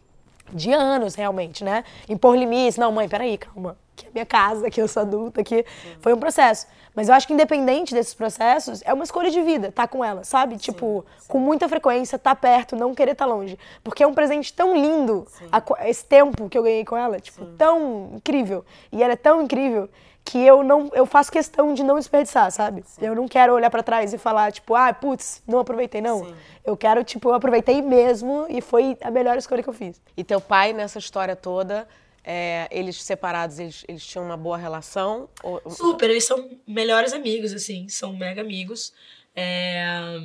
de 0.53 0.71
anos, 0.71 1.15
realmente, 1.15 1.63
né? 1.63 1.83
Impor 2.07 2.35
limites. 2.35 2.77
Não, 2.77 2.91
mãe, 2.91 3.09
peraí, 3.09 3.37
calma. 3.37 3.77
Que 3.95 4.05
é 4.05 4.09
minha 4.13 4.25
casa, 4.25 4.69
que 4.69 4.79
eu 4.79 4.87
sou 4.87 5.01
adulta, 5.01 5.43
que 5.43 5.65
foi 5.99 6.13
um 6.13 6.19
processo. 6.19 6.67
Mas 6.95 7.09
eu 7.09 7.15
acho 7.15 7.27
que 7.27 7.33
independente 7.33 7.93
desses 7.93 8.13
processos, 8.13 8.81
é 8.85 8.93
uma 8.93 9.03
escolha 9.03 9.31
de 9.31 9.41
vida, 9.41 9.71
tá 9.71 9.87
com 9.87 10.05
ela, 10.05 10.23
sabe? 10.23 10.53
Sim, 10.53 10.59
tipo, 10.71 11.03
sim. 11.17 11.27
com 11.27 11.39
muita 11.39 11.67
frequência, 11.67 12.17
tá 12.17 12.35
perto, 12.35 12.75
não 12.75 12.93
querer 12.93 13.11
estar 13.11 13.25
tá 13.25 13.33
longe. 13.33 13.57
Porque 13.83 14.03
é 14.03 14.07
um 14.07 14.13
presente 14.13 14.53
tão 14.53 14.75
lindo, 14.75 15.27
a, 15.51 15.61
esse 15.89 16.05
tempo 16.05 16.47
que 16.47 16.57
eu 16.57 16.63
ganhei 16.63 16.85
com 16.85 16.95
ela, 16.95 17.19
tipo, 17.19 17.43
tão 17.57 18.11
incrível. 18.13 18.63
E 18.91 19.01
ela 19.01 19.13
é 19.13 19.17
tão 19.17 19.41
incrível 19.41 19.89
que 20.29 20.37
eu 20.45 20.61
não 20.63 20.89
eu 20.93 21.05
faço 21.05 21.31
questão 21.31 21.73
de 21.73 21.83
não 21.83 21.95
desperdiçar, 21.95 22.51
sabe? 22.51 22.83
Sim. 22.85 23.05
Eu 23.05 23.15
não 23.15 23.27
quero 23.27 23.53
olhar 23.53 23.69
para 23.69 23.81
trás 23.81 24.13
e 24.13 24.17
falar 24.17 24.51
tipo, 24.51 24.75
ah, 24.75 24.93
putz, 24.93 25.41
não 25.47 25.59
aproveitei 25.59 26.01
não. 26.01 26.25
Sim. 26.25 26.35
Eu 26.65 26.75
quero 26.75 27.03
tipo, 27.03 27.29
eu 27.29 27.33
aproveitei 27.33 27.81
mesmo 27.81 28.45
e 28.49 28.59
foi 28.61 28.97
a 29.01 29.09
melhor 29.09 29.37
escolha 29.37 29.63
que 29.63 29.69
eu 29.69 29.73
fiz. 29.73 30.01
E 30.17 30.23
teu 30.23 30.41
pai 30.41 30.73
nessa 30.73 30.99
história 30.99 31.35
toda 31.35 31.87
é, 32.23 32.67
eles 32.69 33.01
separados, 33.01 33.57
eles, 33.57 33.85
eles 33.87 34.05
tinham 34.05 34.25
uma 34.25 34.35
boa 34.35 34.57
relação? 34.57 35.29
Ou- 35.41 35.61
Super, 35.69 36.09
eles 36.09 36.25
são 36.25 36.49
melhores 36.67 37.13
amigos, 37.13 37.53
assim, 37.53 37.87
são 37.87 38.11
mega 38.13 38.41
amigos. 38.41 38.93
É, 39.33 40.19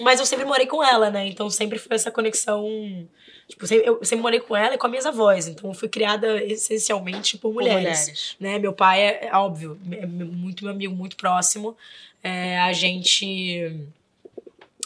Mas 0.00 0.18
eu 0.20 0.26
sempre 0.26 0.44
morei 0.44 0.66
com 0.66 0.82
ela, 0.82 1.10
né? 1.10 1.26
Então 1.26 1.48
sempre 1.50 1.78
foi 1.78 1.94
essa 1.96 2.10
conexão. 2.10 2.66
Tipo, 3.48 3.66
sempre- 3.66 3.88
eu 3.88 4.04
sempre 4.04 4.22
morei 4.22 4.40
com 4.40 4.56
ela 4.56 4.74
e 4.74 4.78
com 4.78 4.86
as 4.86 4.90
minhas 4.90 5.06
avós. 5.06 5.46
Então 5.48 5.68
eu 5.70 5.74
fui 5.74 5.88
criada 5.88 6.42
essencialmente 6.44 7.36
por 7.36 7.52
mulheres. 7.52 8.00
mulheres. 8.00 8.36
Né? 8.40 8.58
Meu 8.58 8.72
pai 8.72 9.00
é, 9.00 9.28
é 9.28 9.36
óbvio, 9.36 9.78
é 9.92 10.06
muito 10.06 10.64
meu 10.64 10.72
amigo, 10.72 10.94
muito 10.94 11.16
próximo. 11.16 11.76
É, 12.22 12.58
a 12.60 12.72
gente 12.72 13.86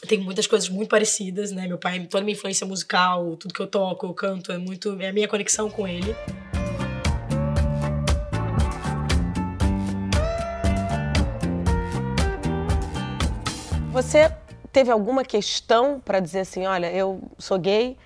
tem 0.07 0.19
muitas 0.19 0.47
coisas 0.47 0.69
muito 0.69 0.89
parecidas, 0.89 1.51
né? 1.51 1.67
Meu 1.67 1.79
pai, 1.79 2.01
toda 2.07 2.23
a 2.23 2.25
minha 2.25 2.35
influência 2.37 2.67
musical, 2.67 3.37
tudo 3.37 3.55
que 3.55 3.61
eu 3.61 3.67
toco, 3.67 4.07
eu 4.07 4.15
canto, 4.15 4.53
é 4.53 4.59
muito. 4.59 5.01
É 5.01 5.09
a 5.09 5.13
minha 5.13 5.29
conexão 5.29 5.69
com 5.71 5.87
ele. 5.87 6.15
Você 13.93 14.31
teve 14.75 14.91
alguma 14.91 15.25
questão 15.25 16.01
pra 16.01 16.19
dizer 16.19 16.41
assim, 16.41 16.67
olha, 16.67 16.93
eu 16.93 17.23
sou 17.39 17.59
gay? 17.59 17.97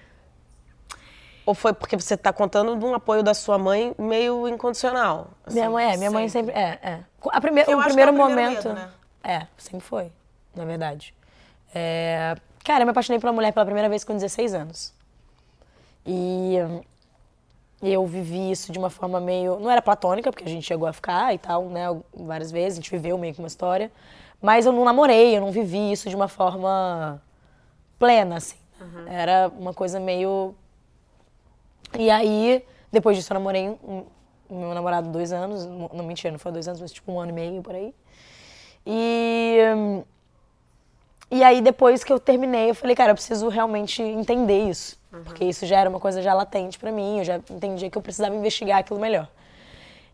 Ou 1.47 1.55
foi 1.55 1.73
porque 1.73 1.97
você 1.97 2.15
tá 2.15 2.31
contando 2.31 2.77
de 2.77 2.85
um 2.85 2.95
apoio 2.95 3.23
da 3.23 3.33
sua 3.33 3.59
mãe 3.59 3.95
meio 3.99 4.47
incondicional? 4.47 5.29
assim, 5.47 5.57
Minha 5.57 5.71
mãe 5.71 5.93
é, 5.93 5.97
minha 5.97 6.11
mãe 6.11 6.29
sempre. 6.29 6.53
É, 6.53 6.79
é. 6.83 7.01
A 7.31 7.41
prime 7.41 7.65
Eu 7.67 7.79
o 7.79 7.81
é 7.81 7.85
primeiro 7.85 8.13
momento. 8.13 8.69
medo, 8.69 8.75
né? 8.75 8.91
É, 9.25 9.47
sempre 9.57 9.81
foi, 9.81 10.13
na 10.55 10.67
verdade. 10.67 11.15
É, 11.75 12.37
Cara, 12.63 12.83
eu 12.83 12.87
me 12.87 12.91
apaixonei 12.91 13.19
por 13.19 13.29
uma 13.29 13.33
mulher 13.33 13.51
pela 13.51 13.65
primeira 13.65 13.89
vez 13.89 14.05
com 14.05 14.13
16 14.13 14.53
anos. 14.53 14.93
E 16.05 16.57
eu 17.83 18.05
vivi 18.07 18.51
isso 18.51 18.71
de 18.71 18.79
uma 18.79 18.91
forma 18.91 19.19
meio. 19.21 19.59
Não 19.59 19.71
era 19.71 19.81
platônica, 19.81 20.31
porque 20.31 20.45
a 20.45 20.49
gente 20.49 20.67
chegou 20.67 20.87
a 20.87 20.93
ficar 20.93 21.35
e 21.35 21.39
tal, 21.39 21.65
né? 21.71 21.85
Várias 22.15 22.51
vezes, 22.51 22.79
a 22.79 22.83
gente 22.83 22.91
viveu 22.91 23.17
meio 23.17 23.33
que 23.33 23.41
uma 23.41 23.49
história. 23.49 23.91
Mas 24.41 24.67
eu 24.67 24.73
não 24.73 24.85
namorei, 24.85 25.37
eu 25.37 25.41
não 25.41 25.51
vivi 25.51 25.93
isso 25.93 26.09
de 26.09 26.17
uma 26.17 26.29
forma 26.29 27.21
plena, 27.99 28.37
assim. 28.37 28.57
Era 29.09 29.51
uma 29.59 29.75
coisa 29.75 29.99
meio 29.99 30.55
e 31.97 32.11
aí, 32.11 32.65
depois 32.91 33.17
disso, 33.17 33.33
eu 33.33 33.35
namorei 33.35 33.69
um, 33.69 34.05
meu 34.51 34.75
namorado 34.75 35.09
dois 35.11 35.33
anos. 35.33 35.65
Não, 35.65 36.05
mentira, 36.05 36.33
não 36.33 36.39
foi 36.39 36.53
dois 36.53 36.67
anos, 36.67 36.81
mas 36.81 36.93
tipo 36.93 37.13
um 37.13 37.21
ano 37.21 37.31
e 37.31 37.35
meio 37.35 37.63
por 37.63 37.75
aí. 37.75 37.95
E. 38.87 39.59
E 41.31 41.45
aí, 41.45 41.61
depois 41.61 42.03
que 42.03 42.11
eu 42.11 42.19
terminei, 42.19 42.71
eu 42.71 42.75
falei, 42.75 42.97
cara, 42.97 43.11
eu 43.11 43.15
preciso 43.15 43.49
realmente 43.49 44.03
entender 44.03 44.67
isso. 44.67 44.99
Porque 45.25 45.45
isso 45.45 45.67
já 45.67 45.79
era 45.79 45.89
uma 45.89 46.01
coisa 46.01 46.23
já 46.23 46.33
latente 46.33 46.79
pra 46.79 46.91
mim, 46.91 47.19
eu 47.19 47.25
já 47.25 47.37
entendia 47.37 47.91
que 47.91 47.99
eu 47.99 48.03
precisava 48.03 48.35
investigar 48.35 48.79
aquilo 48.79 48.99
melhor. 48.99 49.29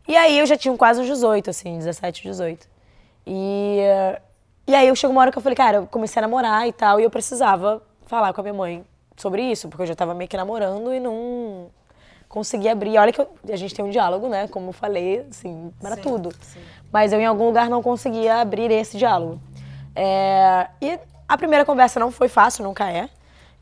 E 0.08 0.16
aí 0.16 0.38
eu 0.38 0.46
já 0.46 0.56
tinha 0.56 0.76
quase 0.76 1.00
uns 1.00 1.06
18, 1.06 1.50
assim, 1.50 1.78
17, 1.78 2.22
18. 2.22 2.68
E, 3.26 3.80
e 4.66 4.74
aí 4.74 4.88
eu 4.88 4.96
chegou 4.96 5.14
uma 5.14 5.20
hora 5.22 5.32
que 5.32 5.38
eu 5.38 5.42
falei, 5.42 5.56
cara, 5.56 5.78
eu 5.78 5.86
comecei 5.86 6.20
a 6.20 6.22
namorar 6.22 6.66
e 6.68 6.72
tal, 6.72 7.00
e 7.00 7.04
eu 7.04 7.10
precisava 7.10 7.82
falar 8.06 8.32
com 8.32 8.40
a 8.40 8.44
minha 8.44 8.54
mãe 8.54 8.84
sobre 9.16 9.42
isso, 9.42 9.68
porque 9.68 9.82
eu 9.82 9.86
já 9.86 9.94
tava 9.94 10.14
meio 10.14 10.28
que 10.28 10.36
namorando 10.36 10.92
e 10.92 11.00
não 11.00 11.68
conseguia 12.28 12.72
abrir. 12.72 12.98
Olha 12.98 13.12
que 13.12 13.20
eu- 13.20 13.28
a 13.50 13.56
gente 13.56 13.74
tem 13.74 13.84
um 13.84 13.90
diálogo, 13.90 14.28
né? 14.28 14.48
Como 14.48 14.68
eu 14.70 14.72
falei, 14.72 15.24
assim, 15.30 15.72
para 15.80 15.96
tudo. 16.02 16.30
Mas 16.92 17.12
eu 17.12 17.20
em 17.20 17.26
algum 17.26 17.46
lugar 17.46 17.68
não 17.70 17.82
conseguia 17.82 18.36
abrir 18.40 18.70
esse 18.70 18.96
diálogo. 18.96 19.40
É, 19.94 20.66
e 20.80 20.98
a 21.28 21.36
primeira 21.38 21.64
conversa 21.64 22.00
não 22.00 22.10
foi 22.10 22.28
fácil, 22.28 22.64
nunca 22.64 22.90
é. 22.90 23.08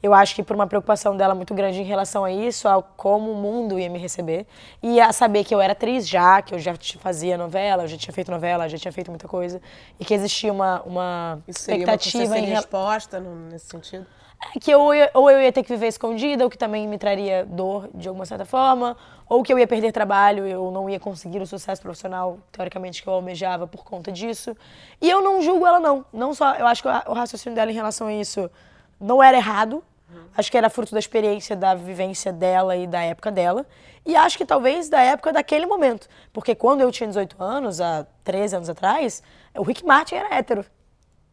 Eu 0.03 0.13
acho 0.13 0.35
que 0.35 0.43
por 0.43 0.55
uma 0.57 0.67
preocupação 0.67 1.17
dela 1.17 1.35
muito 1.35 1.55
grande 1.55 1.81
em 1.81 1.85
relação 1.85 2.25
a 2.25 2.33
isso, 2.33 2.67
ao 2.67 2.83
como 2.83 3.31
o 3.31 3.37
mundo 3.37 3.79
ia 3.79 3.89
me 3.89 3.99
receber. 3.99 4.47
E 4.83 5.01
a 5.01 5.13
saber 5.13 5.45
que 5.45 5.55
eu 5.55 5.61
era 5.61 5.73
atriz 5.73 6.09
já, 6.09 6.43
que 6.43 6.55
eu 6.55 6.59
já 6.59 6.75
fazia 6.99 7.39
novela, 7.39 7.85
eu 7.85 7.89
já 7.89 7.97
tinha 7.97 8.13
feito 8.13 8.31
novela, 8.31 8.69
já 8.69 8.77
tinha 8.79 8.91
feito 8.93 9.11
muita 9.11 9.29
coisa. 9.29 9.63
E 10.01 10.05
que 10.05 10.13
existia 10.13 10.53
uma, 10.53 10.83
uma 10.83 11.43
Isso 11.47 11.61
seria 11.61 11.87
uma, 11.87 11.93
você 11.97 12.09
expectativa 12.09 12.39
em 12.39 12.43
seria 12.43 12.59
exposta 12.59 13.21
no- 13.21 13.49
nesse 13.49 13.67
sentido? 13.67 14.07
é, 14.55 14.59
que 14.59 14.73
eu 14.73 14.81
ou 15.15 15.31
eu 15.31 15.41
ia 15.41 15.53
ter 15.53 15.63
que 15.63 15.69
viver 15.69 15.87
escondida, 15.87 16.45
o 16.45 16.51
que 16.51 16.59
também 16.59 16.89
me 16.89 16.99
traria 16.99 17.45
dor 17.47 17.89
de 17.95 18.09
alguma 18.09 18.27
certa 18.27 18.45
forma, 18.45 18.97
ou 19.29 19.41
que 19.43 19.53
eu 19.53 19.59
ia 19.59 19.69
perder 19.69 19.93
trabalho, 19.93 20.45
eu 20.47 20.69
não 20.73 20.91
ia 20.91 20.99
conseguir 20.99 21.41
o 21.41 21.47
sucesso 21.47 21.81
profissional, 21.81 22.39
teoricamente, 22.51 23.03
que 23.03 23.09
eu 23.09 23.13
almejava 23.13 23.69
por 23.69 23.85
conta 23.85 24.11
disso. 24.11 24.57
E 25.01 25.09
eu 25.09 25.23
não 25.23 25.41
julgo 25.43 25.65
ela, 25.65 25.79
não. 25.79 26.05
Não 26.13 26.35
só, 26.35 26.55
eu 26.57 26.67
acho 26.67 26.83
que 26.83 26.89
o 26.89 27.13
raciocínio 27.13 27.55
dela 27.55 27.71
em 27.71 27.75
relação 27.75 28.09
a 28.09 28.13
isso 28.13 28.51
não 29.01 29.23
era 29.23 29.37
errado, 29.37 29.83
acho 30.37 30.51
que 30.51 30.57
era 30.57 30.71
fruto 30.71 30.93
da 30.93 30.99
experiência, 30.99 31.55
da 31.55 31.75
vivência 31.75 32.33
dela 32.33 32.77
e 32.77 32.87
da 32.87 33.03
época 33.03 33.31
dela. 33.31 33.67
E 34.05 34.17
acho 34.17 34.37
que 34.37 34.45
talvez 34.45 34.89
da 34.89 35.01
época 35.01 35.33
daquele 35.33 35.67
momento. 35.67 36.09
Porque 36.33 36.55
quando 36.55 36.81
eu 36.81 36.91
tinha 36.91 37.09
18 37.09 37.43
anos, 37.43 37.81
há 37.81 38.07
13 38.25 38.57
anos 38.57 38.69
atrás, 38.69 39.23
o 39.57 39.63
Rick 39.63 39.85
Martin 39.85 40.17
era 40.17 40.35
hétero. 40.35 40.65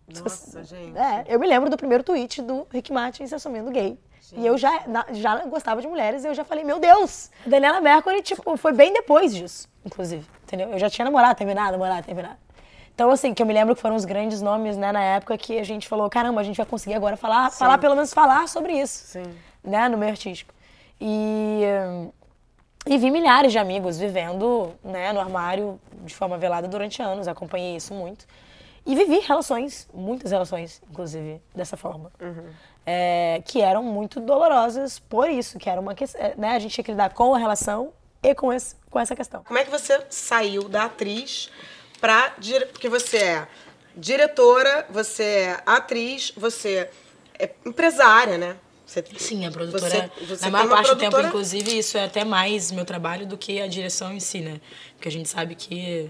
Nossa, 0.08 0.64
gente. 0.64 0.98
É, 0.98 1.26
eu 1.28 1.40
me 1.40 1.48
lembro 1.48 1.70
do 1.70 1.78
primeiro 1.78 2.04
tweet 2.04 2.42
do 2.42 2.68
Rick 2.72 2.92
Martin 2.92 3.28
se 3.28 3.36
assumindo 3.36 3.72
gay. 3.72 4.00
E 4.36 4.46
eu 4.46 4.58
já, 4.58 4.84
já 5.12 5.46
gostava 5.46 5.82
de 5.82 5.88
mulheres 5.88 6.24
e 6.24 6.28
eu 6.28 6.34
já 6.36 6.44
falei, 6.44 6.64
meu 6.64 6.80
Deus! 6.80 7.32
Daniela 7.46 7.82
Mercury, 7.82 8.22
tipo, 8.22 8.56
foi 8.58 8.74
bem 8.74 8.94
depois 8.94 9.34
disso, 9.34 9.68
inclusive. 9.84 10.28
Entendeu? 10.44 10.70
Eu 10.70 10.78
já 10.78 10.90
tinha 10.90 11.06
namorado, 11.06 11.36
terminado, 11.36 11.72
namorado, 11.72 12.06
terminado. 12.06 12.38
Então, 13.00 13.12
assim, 13.12 13.34
que 13.34 13.42
eu 13.42 13.46
me 13.46 13.54
lembro 13.54 13.74
que 13.74 13.82
foram 13.82 13.96
os 13.96 14.04
grandes 14.04 14.42
nomes, 14.42 14.76
né, 14.76 14.92
na 14.92 15.02
época 15.02 15.38
que 15.38 15.58
a 15.58 15.64
gente 15.64 15.88
falou, 15.88 16.10
caramba, 16.10 16.42
a 16.42 16.44
gente 16.44 16.58
vai 16.58 16.66
conseguir 16.66 16.96
agora 16.96 17.16
falar, 17.16 17.50
falar 17.50 17.78
pelo 17.78 17.96
menos 17.96 18.14
falar 18.14 18.46
sobre 18.50 18.74
isso. 18.74 19.06
Sim. 19.06 19.24
Né, 19.64 19.88
no 19.88 19.98
meio 19.98 20.12
artístico. 20.12 20.54
E, 21.00 21.62
e 22.86 22.98
vi 22.98 23.10
milhares 23.10 23.54
de 23.54 23.58
amigos 23.58 23.98
vivendo 23.98 24.74
né, 24.84 25.14
no 25.14 25.22
armário 25.22 25.80
de 26.04 26.14
forma 26.14 26.38
velada 26.38 26.68
durante 26.68 27.02
anos, 27.02 27.30
acompanhei 27.30 27.78
isso 27.78 27.94
muito. 27.94 28.26
E 28.86 28.94
vivi 28.96 29.20
relações, 29.20 29.88
muitas 29.94 30.32
relações, 30.32 30.82
inclusive, 30.92 31.42
dessa 31.56 31.78
forma. 31.78 32.12
É, 32.86 33.42
que 33.46 33.62
eram 33.62 33.82
muito 33.82 34.20
dolorosas 34.20 35.00
por 35.00 35.30
isso, 35.30 35.58
que 35.58 35.70
era 35.70 35.80
uma 35.80 35.96
questão. 35.96 36.34
Né, 36.36 36.50
a 36.50 36.60
gente 36.60 36.74
tinha 36.74 36.84
que 36.84 36.92
lidar 36.92 37.14
com 37.14 37.34
a 37.34 37.38
relação 37.38 37.94
e 38.22 38.36
com, 38.36 38.52
esse, 38.52 38.76
com 38.90 39.00
essa 39.00 39.16
questão. 39.16 39.42
Como 39.46 39.58
é 39.58 39.64
que 39.64 39.72
você 39.72 40.06
saiu 40.10 40.68
da 40.68 40.84
atriz 40.84 41.50
dire- 42.40 42.66
Porque 42.68 42.88
você 42.90 43.18
é 43.18 43.48
diretora, 43.96 44.86
você 44.90 45.24
é 45.24 45.64
atriz, 45.66 46.32
você 46.36 46.90
é 47.38 47.50
empresária, 47.66 48.38
né? 48.38 48.56
Você, 48.86 49.04
Sim, 49.18 49.46
a 49.46 49.52
produtora. 49.52 50.12
Você, 50.18 50.26
você 50.26 50.46
na 50.46 50.52
maior 50.52 50.70
parte 50.70 50.88
do 50.90 50.96
tempo, 50.96 51.12
produtora- 51.12 51.28
inclusive, 51.28 51.78
isso 51.78 51.96
é 51.98 52.06
até 52.06 52.24
mais 52.26 52.72
meu 52.72 52.84
trabalho 52.86 53.28
do 53.28 53.38
que 53.38 53.62
a 53.62 53.68
direção 53.68 54.12
em 54.14 54.20
si, 54.20 54.40
né? 54.40 54.60
Porque 54.96 55.08
a 55.08 55.12
gente 55.12 55.30
sabe 55.30 55.54
que, 55.54 56.10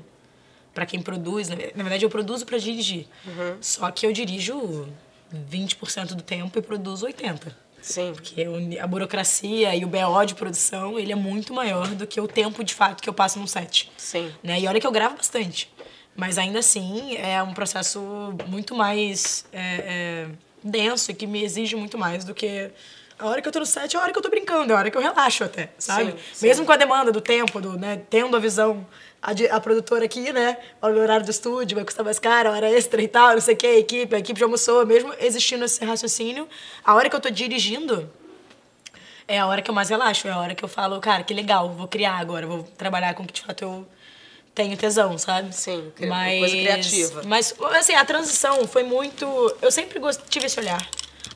pra 0.73 0.85
quem 0.85 1.01
produz, 1.01 1.49
na 1.49 1.55
verdade, 1.55 2.05
eu 2.05 2.09
produzo 2.09 2.45
pra 2.45 2.57
dirigir. 2.57 3.05
Uhum. 3.27 3.57
Só 3.59 3.91
que 3.91 4.05
eu 4.05 4.13
dirijo 4.13 4.87
20% 5.33 6.15
do 6.15 6.23
tempo 6.23 6.57
e 6.57 6.61
produzo 6.61 7.05
80%. 7.05 7.53
Sim. 7.81 8.11
Porque 8.13 8.45
a 8.81 8.87
burocracia 8.87 9.73
e 9.75 9.83
o 9.83 9.87
BO 9.87 10.25
de 10.25 10.35
produção, 10.35 10.97
ele 10.99 11.11
é 11.11 11.15
muito 11.15 11.53
maior 11.53 11.87
do 11.89 12.05
que 12.07 12.19
o 12.19 12.27
tempo, 12.27 12.63
de 12.63 12.73
fato, 12.73 13.01
que 13.01 13.09
eu 13.09 13.13
passo 13.13 13.39
num 13.39 13.47
set. 13.47 13.91
Sim. 13.97 14.33
Né? 14.43 14.59
E 14.59 14.67
olha 14.67 14.79
que 14.79 14.87
eu 14.87 14.91
gravo 14.91 15.15
bastante. 15.17 15.69
Mas 16.15 16.37
ainda 16.37 16.59
assim, 16.59 17.15
é 17.15 17.41
um 17.41 17.53
processo 17.53 17.99
muito 18.47 18.75
mais 18.75 19.45
é, 19.53 19.59
é, 19.61 20.27
denso 20.63 21.11
e 21.11 21.13
que 21.13 21.25
me 21.25 21.41
exige 21.43 21.75
muito 21.75 21.97
mais 21.97 22.25
do 22.25 22.33
que 22.33 22.69
a 23.17 23.25
hora 23.25 23.41
que 23.41 23.47
eu 23.47 23.51
tô 23.51 23.59
no 23.59 23.65
set, 23.65 23.95
é 23.95 23.99
a 23.99 24.01
hora 24.03 24.11
que 24.13 24.17
eu 24.17 24.21
tô 24.21 24.29
brincando, 24.29 24.71
é 24.71 24.75
a 24.75 24.79
hora 24.79 24.91
que 24.91 24.97
eu 24.97 25.01
relaxo 25.01 25.43
até, 25.43 25.69
sabe? 25.77 26.11
Sim, 26.11 26.17
sim. 26.33 26.47
Mesmo 26.47 26.65
com 26.65 26.71
a 26.71 26.77
demanda 26.77 27.11
do 27.11 27.19
tempo, 27.21 27.59
do, 27.59 27.77
né, 27.77 28.01
tendo 28.09 28.35
a 28.35 28.39
visão, 28.39 28.85
a, 29.21 29.33
di- 29.33 29.47
a 29.49 29.59
produtora 29.59 30.05
aqui, 30.05 30.31
né, 30.31 30.57
olha 30.81 30.95
o 30.95 30.99
horário 31.01 31.25
do 31.25 31.31
estúdio, 31.31 31.75
vai 31.75 31.83
custar 31.85 32.03
mais 32.05 32.17
caro, 32.19 32.49
hora 32.49 32.69
extra 32.69 33.01
e 33.01 33.07
tal, 33.09 33.33
não 33.33 33.41
sei 33.41 33.55
o 33.55 33.57
que, 33.57 33.67
a 33.67 33.77
equipe, 33.77 34.15
a 34.15 34.19
equipe 34.19 34.39
já 34.39 34.45
almoçou, 34.45 34.85
mesmo 34.85 35.13
existindo 35.19 35.65
esse 35.65 35.83
raciocínio, 35.83 36.47
a 36.83 36.95
hora 36.95 37.09
que 37.09 37.15
eu 37.15 37.19
tô 37.19 37.29
dirigindo, 37.29 38.09
é 39.27 39.37
a 39.39 39.45
hora 39.47 39.61
que 39.61 39.69
eu 39.69 39.75
mais 39.75 39.89
relaxo, 39.89 40.25
é 40.27 40.31
a 40.31 40.37
hora 40.39 40.55
que 40.55 40.63
eu 40.63 40.69
falo, 40.69 40.97
cara, 41.01 41.23
que 41.23 41.33
legal, 41.33 41.69
vou 41.69 41.87
criar 41.89 42.17
agora, 42.17 42.47
vou 42.47 42.63
trabalhar 42.77 43.13
com 43.15 43.23
o 43.23 43.27
que 43.27 43.33
de 43.33 43.41
fato 43.41 43.61
eu 43.63 43.87
tenho 44.59 44.75
tesão, 44.75 45.17
sabe? 45.17 45.55
Sim, 45.55 45.91
cri- 45.95 46.09
coisa 46.09 46.55
criativa. 46.57 47.21
Mas, 47.25 47.55
assim, 47.77 47.93
a 47.93 48.03
transição 48.03 48.67
foi 48.67 48.83
muito. 48.83 49.25
Eu 49.61 49.71
sempre 49.71 49.99
gost... 49.99 50.19
tive 50.29 50.47
esse 50.47 50.59
olhar. 50.59 50.85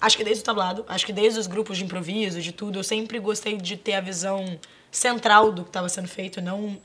Acho 0.02 0.18
que 0.18 0.24
desde 0.26 0.42
o 0.42 0.46
tablado, 0.46 0.84
acho 0.90 1.06
que 1.06 1.14
desde 1.14 1.40
os 1.40 1.48
grupos 1.48 1.78
de 1.78 1.86
improviso, 1.86 2.42
de 2.42 2.52
tudo, 2.52 2.80
eu 2.80 2.84
sempre 2.84 3.18
gostei 3.20 3.56
de 3.56 3.78
ter 3.78 3.94
a 3.94 4.02
visão 4.02 4.60
central 4.92 5.52
do 5.54 5.64
que 5.64 5.70
estava 5.70 5.88
sendo 5.88 6.10
feito, 6.10 6.42
não. 6.42 6.78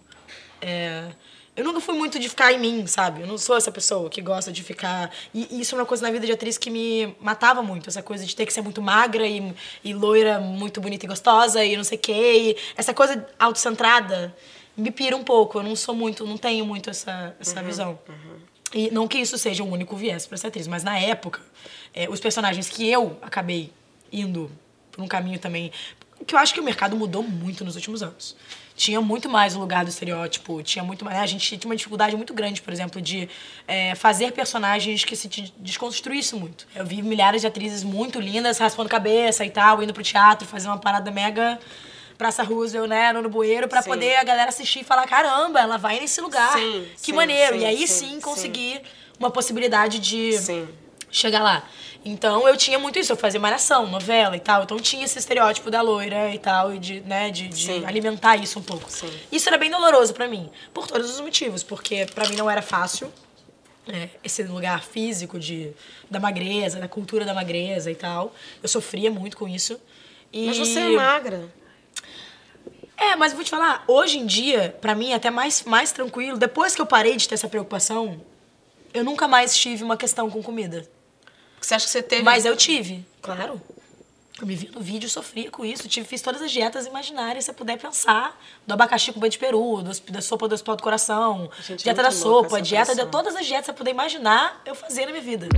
é, 0.63 1.09
Eu 1.57 1.65
nunca 1.65 1.81
fui 1.81 1.95
muito 1.97 2.21
de 2.21 2.29
ficar 2.29 2.53
em 2.53 2.59
mim, 2.61 2.87
sabe? 2.87 3.23
Eu 3.23 3.27
não 3.27 3.37
sou 3.37 3.57
essa 3.57 3.73
pessoa 3.73 4.09
que 4.09 4.21
gosta 4.23 4.53
de 4.53 4.63
ficar. 4.63 5.11
E 5.35 5.61
isso 5.61 5.75
é 5.75 5.79
uma 5.79 5.85
coisa 5.87 6.05
na 6.07 6.13
vida 6.13 6.25
de 6.25 6.31
atriz 6.33 6.57
que 6.57 6.71
me 6.71 7.17
matava 7.21 7.61
muito. 7.65 7.89
Essa 7.91 8.01
coisa 8.03 8.25
de 8.25 8.37
ter 8.37 8.47
que 8.47 8.53
ser 8.53 8.63
muito 8.63 8.81
magra 8.81 9.27
e, 9.27 9.53
e 9.83 9.93
loira, 9.93 10.39
muito 10.39 10.81
bonita 10.81 11.05
e 11.05 11.09
gostosa 11.09 11.65
e 11.65 11.77
não 11.77 11.83
sei 11.83 11.99
o 11.99 12.01
quê. 12.01 12.13
E 12.13 12.57
essa 12.77 12.95
coisa 12.95 13.27
autocentrada 13.41 14.33
me 14.79 14.91
pira 14.91 15.17
um 15.17 15.25
pouco. 15.25 15.59
Eu 15.59 15.63
não 15.63 15.77
sou 15.77 15.95
muito, 15.95 16.25
não 16.25 16.39
tenho 16.39 16.65
muito 16.65 16.89
essa, 16.89 17.37
essa 17.41 17.63
visão. 17.63 17.99
E 18.73 18.91
não 18.91 19.09
que 19.09 19.19
isso 19.19 19.37
seja 19.37 19.63
o 19.65 19.71
único 19.71 19.97
viés 19.97 20.27
para 20.27 20.37
ser 20.37 20.49
atriz, 20.49 20.67
mas 20.67 20.85
na 20.85 20.99
época, 20.99 21.41
é, 21.95 22.09
os 22.09 22.21
personagens 22.21 22.69
que 22.69 22.89
eu 22.89 23.19
acabei 23.23 23.73
indo 24.13 24.51
por 24.93 25.03
um 25.03 25.09
caminho 25.09 25.39
também. 25.39 25.73
Que 26.27 26.35
eu 26.35 26.39
acho 26.39 26.53
que 26.53 26.61
o 26.61 26.65
mercado 26.65 26.97
mudou 26.97 27.23
muito 27.23 27.65
nos 27.65 27.77
últimos 27.77 28.03
anos. 28.03 28.37
tinha 28.77 29.01
muito 29.01 29.29
mais 29.29 29.57
o 29.57 29.61
lugar 29.61 29.85
do 29.85 29.89
estereótipo, 29.89 30.63
tinha 30.63 30.85
muito 30.85 31.05
mais. 31.05 31.17
A 31.19 31.27
gente 31.27 31.57
tinha 31.57 31.69
uma 31.69 31.77
dificuldade 31.77 32.15
muito 32.17 32.35
grande, 32.35 32.61
por 32.61 32.73
exemplo, 32.73 33.01
de 33.01 33.29
é, 33.67 33.95
fazer 33.95 34.33
personagens 34.33 35.05
que 35.05 35.17
se 35.17 35.29
desconstruíssem 35.59 36.39
muito. 36.39 36.67
Eu 36.75 36.85
vi 36.85 37.03
milhares 37.03 37.41
de 37.41 37.47
atrizes 37.47 37.83
muito 37.83 38.21
lindas 38.21 38.59
raspando 38.59 38.89
cabeça 38.89 39.45
e 39.45 39.51
tal, 39.51 39.83
indo 39.83 39.93
pro 39.95 40.03
teatro, 40.03 40.47
fazer 40.47 40.69
uma 40.69 40.79
parada 40.79 41.11
mega. 41.11 41.59
Praça 42.19 42.43
Roosevelt, 42.43 42.89
né, 42.89 43.13
no 43.13 43.29
Bueiro, 43.31 43.69
pra 43.69 43.81
Sim. 43.81 43.91
poder 43.91 44.17
a 44.17 44.25
galera 44.25 44.49
assistir 44.49 44.81
e 44.81 44.85
falar: 44.85 45.07
caramba, 45.07 45.61
ela 45.61 45.77
vai 45.79 46.01
nesse 46.01 46.21
lugar. 46.21 46.53
Sim, 46.53 46.87
que 46.97 47.07
sim, 47.07 47.13
maneiro. 47.13 47.55
sim, 47.55 47.63
e 47.63 47.65
aí 47.65 47.87
sim, 47.87 48.21
conseguir 48.21 48.83
uma 49.21 49.31
possibilidade 49.31 49.99
de 50.01 50.37
Sim. 50.37 50.69
chegar 51.11 51.43
lá. 51.43 51.63
Então 52.05 52.49
eu 52.49 52.57
tinha 52.57 52.79
muito 52.79 52.99
isso, 52.99 53.13
eu 53.13 53.17
fazia 53.17 53.39
malhação, 53.41 53.87
novela 53.87 54.37
e 54.37 54.41
tal. 54.41 54.63
Então 54.63 54.79
tinha 54.79 55.05
esse 55.05 55.19
estereótipo 55.19 55.71
da 55.71 55.81
loira 55.81 56.33
e 56.35 56.39
tal, 56.39 56.75
e 56.75 56.79
de, 56.79 57.01
né, 57.01 57.31
de, 57.31 57.49
de 57.49 57.85
alimentar 57.85 58.37
isso 58.37 58.59
um 58.59 58.63
pouco. 58.63 58.91
Sim. 58.91 59.11
Isso 59.31 59.49
era 59.49 59.59
bem 59.59 59.71
doloroso 59.71 60.13
pra 60.15 60.27
mim, 60.29 60.51
por 60.73 60.87
todos 60.87 61.11
os 61.11 61.21
motivos, 61.21 61.63
porque 61.63 62.07
pra 62.15 62.29
mim 62.29 62.37
não 62.37 62.49
era 62.51 62.63
fácil. 62.63 63.13
é, 63.89 64.09
esse 64.23 64.43
lugar 64.45 64.83
físico 64.85 65.39
de, 65.39 65.73
da 66.11 66.21
magreza, 66.21 66.79
da 66.79 66.89
cultura 66.89 67.25
da 67.25 67.35
magreza 67.35 67.91
e 67.91 67.95
tal. 67.95 68.35
Eu 68.63 68.69
sofria 68.69 69.11
muito 69.11 69.37
com 69.37 69.49
isso. 69.49 69.79
E... 70.33 70.47
Mas 70.47 70.59
você 70.59 70.81
é 70.81 70.89
magra. 70.91 71.49
É, 72.99 73.15
mas 73.15 73.33
vou 73.33 73.45
te 73.45 73.51
falar, 73.51 73.85
hoje 73.87 74.19
em 74.19 74.27
dia, 74.27 74.77
pra 74.81 74.95
mim, 74.95 75.13
é 75.13 75.15
até 75.15 75.31
mais, 75.31 75.63
mais 75.63 75.93
tranquilo. 75.93 76.37
Depois 76.37 76.75
que 76.75 76.83
eu 76.83 76.87
parei 76.87 77.17
de 77.17 77.29
ter 77.29 77.37
essa 77.37 77.49
preocupação, 77.49 78.21
eu 78.93 79.05
nunca 79.05 79.29
mais 79.29 79.57
tive 79.57 79.85
uma 79.85 79.97
questão 79.97 80.29
com 80.29 80.43
comida. 80.43 80.85
Você 81.61 81.75
acha 81.75 81.87
que 81.87 81.93
você 81.93 82.03
teve. 82.03 82.23
Mas 82.23 82.45
eu 82.45 82.57
tive, 82.57 83.07
claro. 83.23 83.61
Eu 84.41 84.47
me 84.47 84.55
vi 84.55 84.71
no 84.73 84.81
vídeo, 84.81 85.09
sofria 85.09 85.51
com 85.51 85.65
isso. 85.65 85.89
Tive, 85.89 86.07
fiz 86.07 86.23
todas 86.23 86.43
as 86.43 86.51
dietas 86.51 86.87
imaginárias, 86.87 87.45
se 87.45 87.51
você 87.51 87.57
puder 87.57 87.79
pensar. 87.79 88.41
Do 88.67 88.75
abacaxi 88.75 89.13
com 89.13 89.21
banho 89.21 89.31
de 89.31 89.39
peru, 89.39 89.83
do, 89.83 90.13
da 90.13 90.21
sopa 90.21 90.49
do 90.49 90.55
hospital 90.55 90.77
do 90.77 90.83
coração, 90.83 91.51
Gente, 91.61 91.81
é 91.81 91.93
dieta 91.93 92.03
da 92.03 92.11
muito 92.11 92.29
louca 92.29 92.51
sopa, 92.51 92.63
dieta 92.63 92.95
de 92.95 93.07
todas 93.07 93.35
as 93.35 93.47
dietas 93.47 93.67
que 93.67 93.73
você 93.73 93.77
puder 93.77 93.91
imaginar, 93.91 94.61
eu 94.65 94.75
fazia 94.75 95.07
na 95.07 95.13
minha 95.13 95.25
vida. 95.25 95.49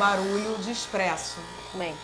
Barulho 0.00 0.56
de 0.58 0.70
expresso. 0.72 1.38
Bem, 1.74 1.94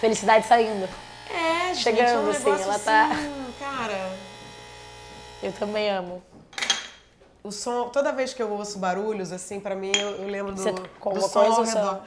felicidade 0.00 0.46
saindo. 0.46 0.88
É, 1.28 1.74
gente, 1.74 1.82
Chegando, 1.82 2.08
é 2.08 2.18
um 2.18 2.30
assim, 2.30 2.50
ela 2.62 2.78
tá- 2.78 3.10
assim, 3.12 3.54
Cara, 3.60 4.16
Eu 5.42 5.52
também 5.52 5.90
amo. 5.90 6.22
o 7.44 7.52
som, 7.52 7.88
toda 7.90 8.10
vez 8.10 8.32
que 8.32 8.42
eu 8.42 8.50
ouço 8.50 8.78
barulhos, 8.78 9.32
assim, 9.32 9.60
pra 9.60 9.74
mim, 9.76 9.92
eu, 9.94 10.22
eu 10.22 10.28
lembro 10.28 10.52
do, 10.54 10.62
Você 10.62 10.72
do 10.72 10.88
uma 11.04 11.20
som 11.20 11.40
ao 11.40 11.62
redor. 11.62 12.00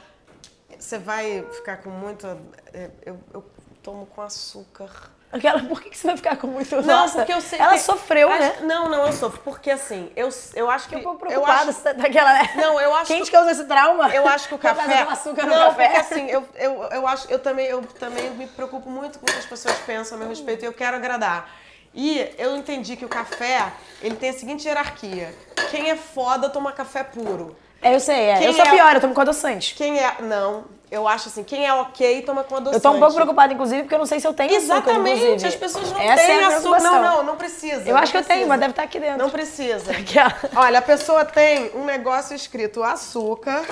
Você 0.79 0.97
vai 0.97 1.43
ficar 1.53 1.77
com 1.77 1.89
muito. 1.91 2.25
é, 2.73 2.89
Eu, 3.05 3.19
eu 3.33 3.45
tomo 3.83 4.05
com 4.07 4.21
açúcar. 4.21 4.89
Aquela, 5.33 5.59
por 5.63 5.81
que 5.81 5.89
que 5.89 5.97
você 5.97 6.05
vai 6.07 6.15
ficar 6.15 6.37
com 6.37 6.45
muito... 6.47 6.75
Não, 6.75 6.83
Nossa, 6.83 7.17
porque 7.19 7.33
eu 7.33 7.41
sei. 7.41 7.59
Ela 7.59 7.73
que- 7.73 7.79
sofreu, 7.79 8.29
Acho- 8.29 8.39
né? 8.39 8.55
Não, 8.61 8.87
não, 8.87 9.07
eu 9.07 9.13
sofro. 9.13 9.41
Porque 9.43 9.71
assim, 9.71 10.11
eu, 10.15 10.29
eu 10.53 10.69
acho 10.69 10.87
que. 10.87 10.95
Um 10.95 10.99
eu 10.99 11.15
preocupada 11.15 11.71
acho, 11.71 11.81
tá- 11.81 11.93
daquela, 11.93 12.31
né? 12.33 12.51
Não, 12.55 12.79
eu 12.79 12.93
acho 12.93 13.05
Quem 13.07 13.19
que- 13.19 13.25
te 13.25 13.31
causou 13.31 13.49
esse 13.51 13.63
trauma? 13.65 14.09
Eu 14.13 14.27
acho 14.27 14.47
que 14.47 14.53
o 14.53 14.57
causa 14.59 14.81
café. 14.83 15.03
do 15.03 15.09
açúcar 15.09 15.43
no 15.47 15.49
não, 15.55 15.69
café. 15.69 15.85
porque 15.89 15.99
assim, 15.99 16.29
eu, 16.29 16.47
eu, 16.55 16.83
eu 16.91 17.07
acho, 17.07 17.27
eu 17.31 17.39
também, 17.39 17.65
eu 17.65 17.81
também 17.99 18.29
me 18.31 18.45
preocupo 18.45 18.89
muito 18.89 19.17
com 19.17 19.25
o 19.25 19.31
que 19.31 19.39
as 19.39 19.45
pessoas 19.45 19.75
pensam 19.79 20.15
a 20.17 20.19
meu 20.19 20.29
respeito 20.29 20.63
e 20.63 20.67
eu 20.67 20.73
quero 20.73 20.95
agradar. 20.97 21.49
E 21.95 22.31
eu 22.37 22.55
entendi 22.55 22.95
que 22.95 23.05
o 23.05 23.09
café, 23.09 23.71
ele 24.01 24.15
tem 24.15 24.29
a 24.29 24.33
seguinte 24.33 24.67
hierarquia. 24.67 25.33
Quem 25.71 25.89
é 25.89 25.95
foda 25.95 26.47
toma 26.49 26.71
café 26.71 27.03
puro. 27.03 27.55
É, 27.81 27.93
eu 27.95 27.99
sei, 27.99 28.29
é. 28.29 28.37
Quem 28.37 28.47
eu 28.47 28.53
sou 28.53 28.65
é- 28.65 28.69
pior, 28.69 28.95
eu 28.95 29.01
tomo 29.01 29.13
com 29.13 29.21
adoçante. 29.21 29.75
Quem 29.75 29.99
é. 29.99 30.15
Não, 30.21 30.65
eu 30.93 31.07
acho 31.07 31.27
assim, 31.29 31.43
quem 31.43 31.65
é 31.65 31.73
ok 31.73 32.21
toma 32.21 32.43
com 32.43 32.55
adoçante. 32.55 32.75
Eu 32.75 32.81
tô 32.81 32.91
um 32.95 32.99
pouco 32.99 33.15
preocupada, 33.15 33.51
inclusive, 33.53 33.81
porque 33.81 33.95
eu 33.95 33.99
não 33.99 34.05
sei 34.05 34.19
se 34.19 34.27
eu 34.27 34.33
tenho 34.33 34.55
açúcar, 34.55 34.75
Exatamente, 34.75 35.23
inclusive. 35.23 35.47
as 35.47 35.55
pessoas 35.55 35.91
não 35.91 35.99
Essa 35.99 36.25
têm 36.25 36.39
é 36.39 36.45
açúcar. 36.45 36.79
Não, 36.81 37.01
não, 37.01 37.23
não 37.23 37.35
precisa. 37.35 37.81
Eu 37.89 37.95
não 37.95 38.01
acho 38.01 38.11
que 38.11 38.17
eu 38.17 38.21
tenho, 38.23 38.27
precisa. 38.27 38.47
mas 38.49 38.59
deve 38.59 38.71
estar 38.71 38.83
aqui 38.83 38.99
dentro. 38.99 39.17
Não 39.17 39.29
precisa. 39.29 39.91
Olha, 40.55 40.79
a 40.79 40.81
pessoa 40.81 41.25
tem 41.25 41.71
um 41.73 41.83
negócio 41.83 42.35
escrito 42.35 42.83
açúcar, 42.83 43.63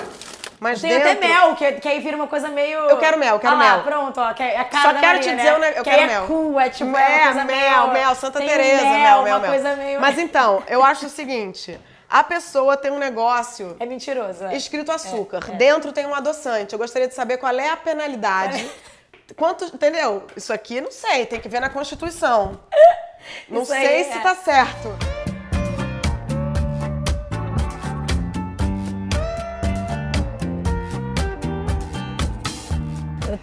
mas 0.58 0.80
Tem 0.80 0.90
dentro... 0.90 1.10
até 1.10 1.28
mel, 1.28 1.54
que, 1.56 1.72
que 1.72 1.88
aí 1.88 2.00
vira 2.00 2.16
uma 2.16 2.26
coisa 2.26 2.48
meio. 2.48 2.78
Eu 2.80 2.96
quero 2.98 3.18
mel, 3.18 3.34
eu 3.34 3.40
quero 3.40 3.54
ah 3.54 3.58
mel. 3.58 3.82
pronto, 3.82 4.20
ó. 4.20 4.32
Que 4.32 4.42
é 4.42 4.58
a 4.58 4.64
cara 4.64 4.82
Só 4.94 5.00
quero 5.00 5.06
Maria, 5.06 5.20
te 5.22 5.30
né? 5.30 5.36
dizer, 5.36 5.58
ne- 5.58 5.68
eu 5.70 5.74
que 5.84 5.90
quero 5.90 6.02
aí 6.02 6.06
mel. 6.08 6.24
É 6.24 6.26
cool, 6.26 6.60
é 6.60 6.68
tipo, 6.70 6.96
é, 6.96 7.22
é 7.28 7.34
mel, 7.34 7.44
meio, 7.44 7.92
mel, 7.92 8.14
Santa 8.14 8.38
Teresa, 8.40 8.82
mel, 8.84 8.92
mel, 8.92 9.16
uma 9.18 9.22
mel, 9.24 9.40
mel. 9.40 9.50
coisa 9.50 9.76
meio. 9.76 10.00
Mas 10.00 10.18
então, 10.18 10.62
eu 10.68 10.82
acho 10.84 11.06
o 11.06 11.08
seguinte, 11.08 11.78
a 12.12 12.22
pessoa 12.22 12.76
tem 12.76 12.90
um 12.90 12.98
negócio 12.98 13.74
É 13.80 13.86
mentiroso. 13.86 14.44
é. 14.44 14.54
escrito 14.54 14.92
açúcar, 14.92 15.40
dentro 15.56 15.92
tem 15.92 16.06
um 16.06 16.14
adoçante. 16.14 16.74
Eu 16.74 16.78
gostaria 16.78 17.08
de 17.08 17.14
saber 17.14 17.38
qual 17.38 17.58
é 17.58 17.70
a 17.70 17.76
penalidade. 17.76 18.70
Quanto, 19.34 19.64
entendeu? 19.64 20.26
Isso 20.36 20.52
aqui 20.52 20.78
não 20.82 20.90
sei, 20.90 21.24
tem 21.24 21.40
que 21.40 21.48
ver 21.48 21.60
na 21.60 21.70
Constituição. 21.70 22.60
Não 23.48 23.62
Isso 23.62 23.72
aí, 23.72 23.86
sei 23.86 24.00
é. 24.00 24.04
se 24.12 24.18
tá 24.20 24.34
certo. 24.34 25.21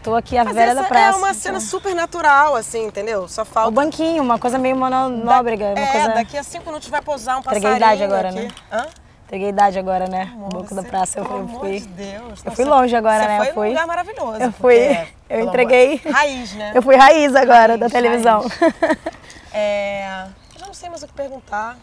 Tô 0.03 0.15
aqui, 0.15 0.37
a 0.37 0.43
Mas 0.45 0.53
velha 0.55 0.75
da 0.75 0.83
praça. 0.83 1.17
é 1.17 1.19
uma 1.19 1.33
cena 1.33 1.59
super 1.59 1.93
natural, 1.95 2.55
assim, 2.55 2.85
entendeu? 2.87 3.27
Só 3.27 3.41
O 3.41 3.45
falta. 3.45 3.71
banquinho, 3.71 4.21
uma 4.23 4.37
coisa 4.39 4.57
meio 4.57 4.75
mononóbrega. 4.75 5.65
Uma 5.67 5.79
é, 5.79 5.91
coisa... 5.91 6.07
daqui 6.09 6.37
a 6.37 6.43
cinco 6.43 6.65
minutos 6.67 6.87
vai 6.89 7.01
pousar 7.01 7.35
um 7.37 7.39
Entreguei 7.39 7.61
passarinho 7.69 7.73
a 7.73 7.93
idade 7.95 8.03
agora, 8.03 8.29
aqui. 8.29 8.39
né? 8.39 8.47
Hã? 8.71 8.85
Peguei 9.29 9.49
idade 9.49 9.77
agora, 9.77 10.07
né? 10.07 10.29
Amor, 10.33 10.47
o 10.47 10.49
boco 10.49 10.73
da 10.73 10.81
praça, 10.81 11.19
eu 11.19 11.25
fui. 11.25 11.35
amor 11.39 11.59
fui- 11.59 11.79
de 11.81 11.87
Deus. 11.87 12.41
Eu 12.43 12.51
fui 12.51 12.65
longe 12.65 12.95
agora, 12.95 13.27
né? 13.27 13.37
Foi 13.37 13.47
Eu 13.49 13.53
fui- 13.53 13.63
num 13.67 13.73
lugar 13.73 13.87
maravilhoso. 13.87 14.41
eu 14.41 14.51
fui- 14.51 14.87
porque, 14.87 15.07
eu 15.29 15.39
entreguei- 15.41 16.01
amor- 16.03 16.13
Raiz, 16.15 16.53
né? 16.55 16.71
Eu 16.73 16.81
fui 16.81 16.95
raiz 16.95 17.35
agora 17.35 17.77
da 17.77 17.85
Raiz, 17.85 17.91
televisão. 17.93 18.43
É... 19.53 20.25
Eu 20.59 20.67
não 20.67 20.73
sei 20.73 20.89
mais 20.89 21.01
o 21.03 21.07
que 21.07 21.13
perguntar. 21.13 21.77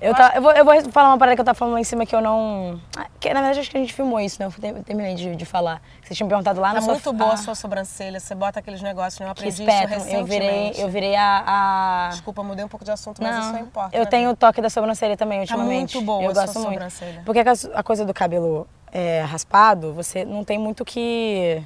Eu, 0.00 0.14
tá, 0.14 0.32
eu, 0.34 0.42
vou, 0.42 0.52
eu 0.52 0.64
vou 0.64 0.92
falar 0.92 1.08
uma 1.08 1.18
parada 1.18 1.34
que 1.34 1.40
eu 1.40 1.44
tava 1.44 1.56
falando 1.56 1.74
lá 1.74 1.80
em 1.80 1.84
cima 1.84 2.04
que 2.04 2.14
eu 2.14 2.20
não. 2.20 2.78
ah, 2.94 3.06
Que, 3.18 3.32
na 3.32 3.40
verdade, 3.40 3.60
acho 3.60 3.70
que 3.70 3.78
a 3.78 3.80
gente 3.80 3.94
filmou 3.94 4.20
isso, 4.20 4.36
né? 4.38 4.46
Eu 4.46 4.52
ter- 4.52 4.84
terminei 4.84 5.14
de, 5.14 5.34
de 5.34 5.46
falar. 5.46 5.80
Você 6.02 6.14
tinha 6.14 6.26
me 6.26 6.28
perguntado 6.28 6.60
lá 6.60 6.70
É 6.70 6.74
na 6.74 6.80
sua 6.82 6.92
muito 6.92 7.12
boa 7.14 7.32
a 7.32 7.36
sua 7.38 7.54
sobrancelha. 7.54 8.20
Você 8.20 8.34
bota 8.34 8.58
aqueles 8.58 8.82
negócios, 8.82 9.18
né? 9.20 9.26
Eu 9.26 9.30
aprendi 9.30 9.54
isso 9.54 9.62
espetam. 9.62 10.06
Eu 10.06 10.24
virei, 10.26 10.74
eu 10.76 10.88
virei 10.90 11.16
a. 11.16 11.44
a... 11.46 12.08
Desculpa, 12.10 12.42
mudei 12.42 12.64
um 12.64 12.68
pouco 12.68 12.84
de 12.84 12.90
assunto, 12.90 13.22
mas 13.22 13.38
isso 13.38 13.52
não 13.52 13.60
importa. 13.60 13.96
eu 13.96 14.04
né? 14.04 14.10
tenho 14.10 14.30
o 14.30 14.36
toque 14.36 14.60
da 14.60 14.68
sobrancelha 14.68 15.16
também, 15.16 15.40
ultimamente. 15.40 15.94
muito 15.94 16.06
boa 16.06 16.22
eu 16.22 16.30
a 16.30 16.34
sua 16.34 16.44
gosto 16.44 16.58
muito. 16.58 16.72
sobrancelha. 16.72 17.22
Porque 17.24 17.40
a, 17.74 17.82
coisa 17.82 18.04
do 18.04 18.12
cabelo 18.12 18.68
é, 18.92 19.22
raspado, 19.22 19.94
você 19.94 20.26
não 20.26 20.44
tem 20.44 20.58
muito 20.58 20.84
que. 20.84 21.62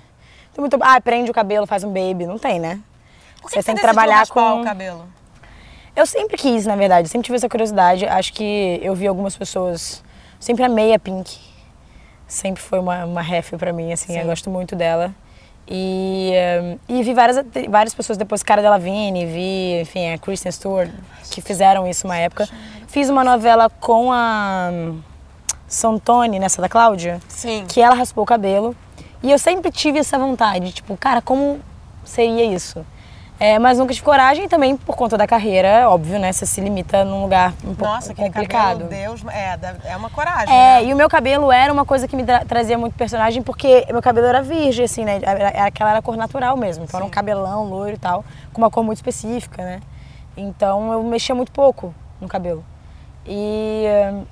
Tem 0.55 0.61
muito. 0.61 0.79
Ah, 0.81 1.01
prende 1.01 1.33
o 1.33 1.35
cabelo, 1.35 1.67
faz 1.67 1.83
um 1.83 1.93
baby. 1.93 2.27
Não 2.27 2.39
tem, 2.39 2.61
né? 2.61 2.81
Por 3.43 3.51
que 3.51 3.57
você 3.57 3.61
que 3.61 3.67
tem 3.67 3.75
que 3.75 3.81
trabalhar 3.81 4.27
com. 4.29 4.61
o 4.61 4.65
cabelo? 4.65 5.20
Eu 5.95 6.07
sempre 6.07 6.37
quis, 6.37 6.67
na 6.67 6.77
verdade, 6.77 7.09
sempre 7.09 7.27
tive 7.27 7.37
essa 7.37 7.49
curiosidade. 7.49 8.07
Acho 8.07 8.33
que 8.33 8.79
eu 8.83 8.95
vi 8.95 9.07
algumas 9.07 9.37
pessoas. 9.37 10.03
Sempre 10.39 10.65
amei 10.65 10.95
a 10.95 10.99
Pink. 10.99 11.39
Sempre 12.27 12.63
foi 12.63 12.79
uma, 12.79 13.05
uma 13.05 13.23
ref 13.23 13.53
pra 13.57 13.73
mim, 13.73 13.93
assim, 13.93 14.17
eu 14.17 14.25
gosto 14.25 14.49
muito 14.49 14.77
dela. 14.77 15.13
E, 15.67 16.31
eh, 16.33 16.77
e 16.89 17.03
vi 17.03 17.13
várias, 17.13 17.45
várias 17.69 17.95
pessoas 17.95 18.17
depois, 18.17 18.43
Cara 18.43 18.63
Delevingne, 18.63 19.27
vi, 19.27 19.81
enfim, 19.81 20.13
a 20.13 20.19
Kristen 20.19 20.51
Stewart, 20.51 20.91
que 21.31 21.41
fizeram 21.41 21.87
isso 21.87 22.07
uma 22.07 22.17
época. 22.17 22.49
Fiz 22.89 23.09
uma 23.09 23.23
novela 23.23 23.69
com 23.69 24.13
a 24.13 24.71
Santoni, 25.69 26.39
nessa 26.41 26.61
da 26.61 26.69
Cláudia, 26.69 27.21
Sim. 27.29 27.65
que 27.69 27.81
ela 27.81 27.95
raspou 27.95 28.25
o 28.25 28.27
cabelo. 28.27 28.75
E 29.23 29.31
eu 29.31 29.39
sempre 29.39 29.71
tive 29.71 29.99
essa 29.99 30.19
vontade, 30.19 30.73
tipo, 30.73 30.97
cara, 30.97 31.21
como 31.21 31.61
seria 32.05 32.45
isso? 32.45 32.85
É, 33.43 33.59
mas 33.59 33.79
nunca 33.79 33.95
tive 33.95 34.05
coragem 34.05 34.47
também 34.49 34.77
por 34.77 34.95
conta 34.95 35.17
da 35.17 35.27
carreira, 35.27 35.89
óbvio, 35.89 36.19
né? 36.19 36.31
Você 36.31 36.45
se 36.45 36.61
limita 36.61 37.05
num 37.07 37.23
lugar 37.23 37.55
um 37.65 37.75
pouco 37.75 37.85
Nossa, 37.95 38.13
aquele 38.13 38.29
complicado. 38.29 38.81
cabelo, 38.81 38.91
Deus, 38.91 39.23
é, 39.33 39.59
é 39.93 39.97
uma 39.97 40.11
coragem, 40.11 40.55
É, 40.55 40.83
né? 40.83 40.85
e 40.85 40.93
o 40.93 40.97
meu 40.97 41.09
cabelo 41.09 41.51
era 41.51 41.73
uma 41.73 41.87
coisa 41.87 42.07
que 42.07 42.15
me 42.15 42.23
tra- 42.23 42.45
trazia 42.45 42.77
muito 42.77 42.95
personagem, 42.97 43.43
porque 43.43 43.87
meu 43.91 44.03
cabelo 44.03 44.27
era 44.27 44.43
virgem, 44.43 44.85
assim, 44.85 45.07
né? 45.07 45.21
Era, 45.23 45.41
era- 45.49 45.65
aquela 45.65 45.91
era 45.93 46.03
cor 46.03 46.19
natural 46.19 46.55
mesmo. 46.55 46.85
Então 46.85 46.99
era 47.01 47.07
um 47.07 47.11
cabelão 47.11 47.65
loiro 47.65 47.97
e 47.97 47.99
tal, 47.99 48.23
com 48.53 48.61
uma 48.61 48.71
cor 48.71 48.85
muito 48.85 48.99
específica, 48.99 49.63
né? 49.65 49.81
Então 50.37 50.93
eu 50.93 51.03
mexia 51.03 51.35
muito 51.35 51.51
pouco 51.51 51.95
no 52.21 52.29
cabelo. 52.29 52.63
E, 53.27 53.85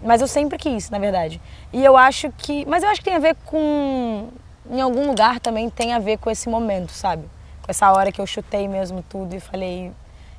mas 0.03 0.21
eu 0.21 0.29
sempre 0.29 0.59
quis, 0.59 0.90
na 0.90 0.99
verdade. 0.99 1.40
E 1.73 1.83
eu 1.83 1.97
acho 1.97 2.31
que. 2.37 2.66
Mas 2.66 2.83
eu 2.83 2.90
acho 2.90 3.01
que 3.01 3.05
tem 3.07 3.14
a 3.16 3.18
ver 3.18 3.37
com. 3.47 4.29
Em 4.71 4.81
algum 4.83 5.07
lugar 5.07 5.40
também 5.40 5.71
tem 5.71 5.94
a 5.94 5.99
ver 5.99 6.18
com 6.18 6.31
esse 6.31 6.47
momento, 6.49 6.92
sabe? 6.92 7.25
Essa 7.68 7.92
hora 7.92 8.11
que 8.11 8.20
eu 8.20 8.26
chutei 8.26 8.66
mesmo 8.66 9.04
tudo 9.09 9.35
e 9.37 9.40
falei. 9.40 9.92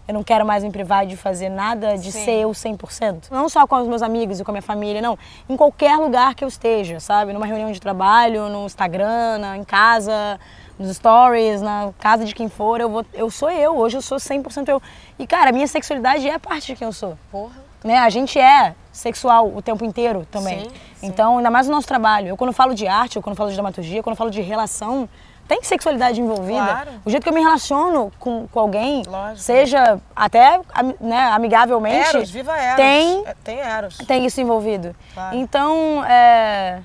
Eu 0.08 0.14
não 0.16 0.24
quero 0.24 0.44
mais 0.44 0.64
me 0.64 0.72
privar 0.72 1.06
de 1.06 1.16
fazer 1.16 1.50
nada, 1.50 1.96
de 1.96 2.12
Sim. 2.12 2.26
ser 2.26 2.32
eu 2.42 2.50
100%. 2.50 3.30
Não 3.30 3.48
só 3.48 3.68
com 3.68 3.76
os 3.76 3.88
meus 3.88 4.02
amigos 4.02 4.40
e 4.40 4.44
com 4.44 4.50
a 4.50 4.54
minha 4.54 4.62
família, 4.64 5.00
não. 5.04 5.16
Em 5.48 5.56
qualquer 5.56 5.98
lugar 5.98 6.34
que 6.34 6.44
eu 6.44 6.48
esteja, 6.48 7.00
sabe? 7.00 7.32
Numa 7.32 7.46
reunião 7.46 7.72
de 7.72 7.80
trabalho, 7.80 8.50
no 8.50 8.66
Instagram, 8.66 9.38
na- 9.38 9.56
em 9.56 9.64
casa, 9.64 10.40
nos 10.80 10.96
stories, 10.96 11.62
na 11.62 11.92
casa 12.00 12.26
de 12.26 12.34
quem 12.34 12.50
for, 12.50 12.82
eu, 12.82 12.90
vou, 12.90 13.06
eu 13.14 13.30
sou 13.30 13.52
eu. 13.52 13.78
Hoje 13.78 13.98
eu 13.98 14.02
sou 14.02 14.18
100% 14.18 14.68
eu. 14.70 14.82
E, 15.20 15.28
cara, 15.28 15.52
a 15.52 15.54
minha 15.54 15.68
sexualidade 15.68 16.28
é 16.28 16.40
parte 16.40 16.66
de 16.66 16.76
quem 16.76 16.88
eu 16.88 16.92
sou. 16.94 17.16
Porra. 17.32 17.54
Né? 17.84 18.00
A 18.00 18.10
gente 18.10 18.40
é 18.40 18.74
sexual 18.92 19.48
o 19.56 19.62
tempo 19.62 19.86
inteiro 19.86 20.26
também. 20.32 20.62
Sim, 20.62 20.70
sim. 20.96 21.06
Então, 21.06 21.38
ainda 21.38 21.52
mais 21.52 21.68
no 21.68 21.76
nosso 21.76 21.88
trabalho. 21.88 22.30
Eu, 22.30 22.36
quando 22.36 22.52
falo 22.52 22.74
de 22.74 22.88
arte, 22.88 23.18
eu 23.18 23.22
quando 23.22 23.36
falo 23.36 23.50
de 23.52 23.56
dramaturgia, 23.56 24.02
quando 24.02 24.16
falo 24.16 24.32
de 24.32 24.42
relação, 24.42 25.08
tem 25.50 25.64
sexualidade 25.64 26.22
envolvida. 26.22 26.64
Claro. 26.64 26.90
O 27.04 27.10
jeito 27.10 27.24
que 27.24 27.30
eu 27.30 27.34
me 27.34 27.42
relaciono 27.42 28.12
com, 28.20 28.48
com 28.48 28.60
alguém, 28.60 29.02
Lógico. 29.08 29.40
seja 29.40 30.00
até 30.16 30.62
né, 31.02 31.22
amigavelmente, 31.32 32.16
Eros, 32.16 32.30
viva 32.30 32.56
Eros. 32.56 32.76
tem 32.76 33.24
É, 33.26 33.36
Tem 33.44 33.60
Eros. 33.60 33.98
tem 33.98 34.26
isso 34.28 34.40
envolvido. 34.40 34.96
Claro. 35.12 35.36
Então, 35.36 36.06
é, 36.06 36.82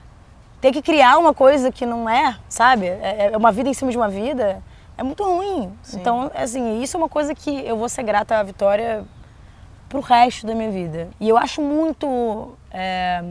ter 0.62 0.72
que 0.72 0.80
criar 0.80 1.18
uma 1.18 1.34
coisa 1.34 1.70
que 1.70 1.84
não 1.84 2.08
é, 2.08 2.38
sabe? 2.48 2.86
É, 2.86 3.32
é 3.34 3.36
uma 3.36 3.52
vida 3.52 3.68
em 3.68 3.74
cima 3.74 3.90
de 3.90 3.98
uma 3.98 4.08
vida, 4.08 4.62
é 4.96 5.02
muito 5.02 5.22
ruim. 5.22 5.70
Então, 5.92 6.30
assim, 6.34 6.80
isso 6.82 6.96
é 6.96 6.98
uma 6.98 7.08
coisa 7.08 7.34
que 7.34 7.66
eu 7.66 7.76
vou 7.76 7.88
ser 7.90 8.02
grata 8.02 8.38
à 8.38 8.42
Vitória 8.42 9.04
pro 9.90 10.00
resto 10.00 10.46
da 10.46 10.54
minha 10.54 10.70
vida. 10.70 11.10
E 11.20 11.28
eu 11.28 11.36
acho 11.36 11.60
muito 11.60 12.56
é, 12.70 13.22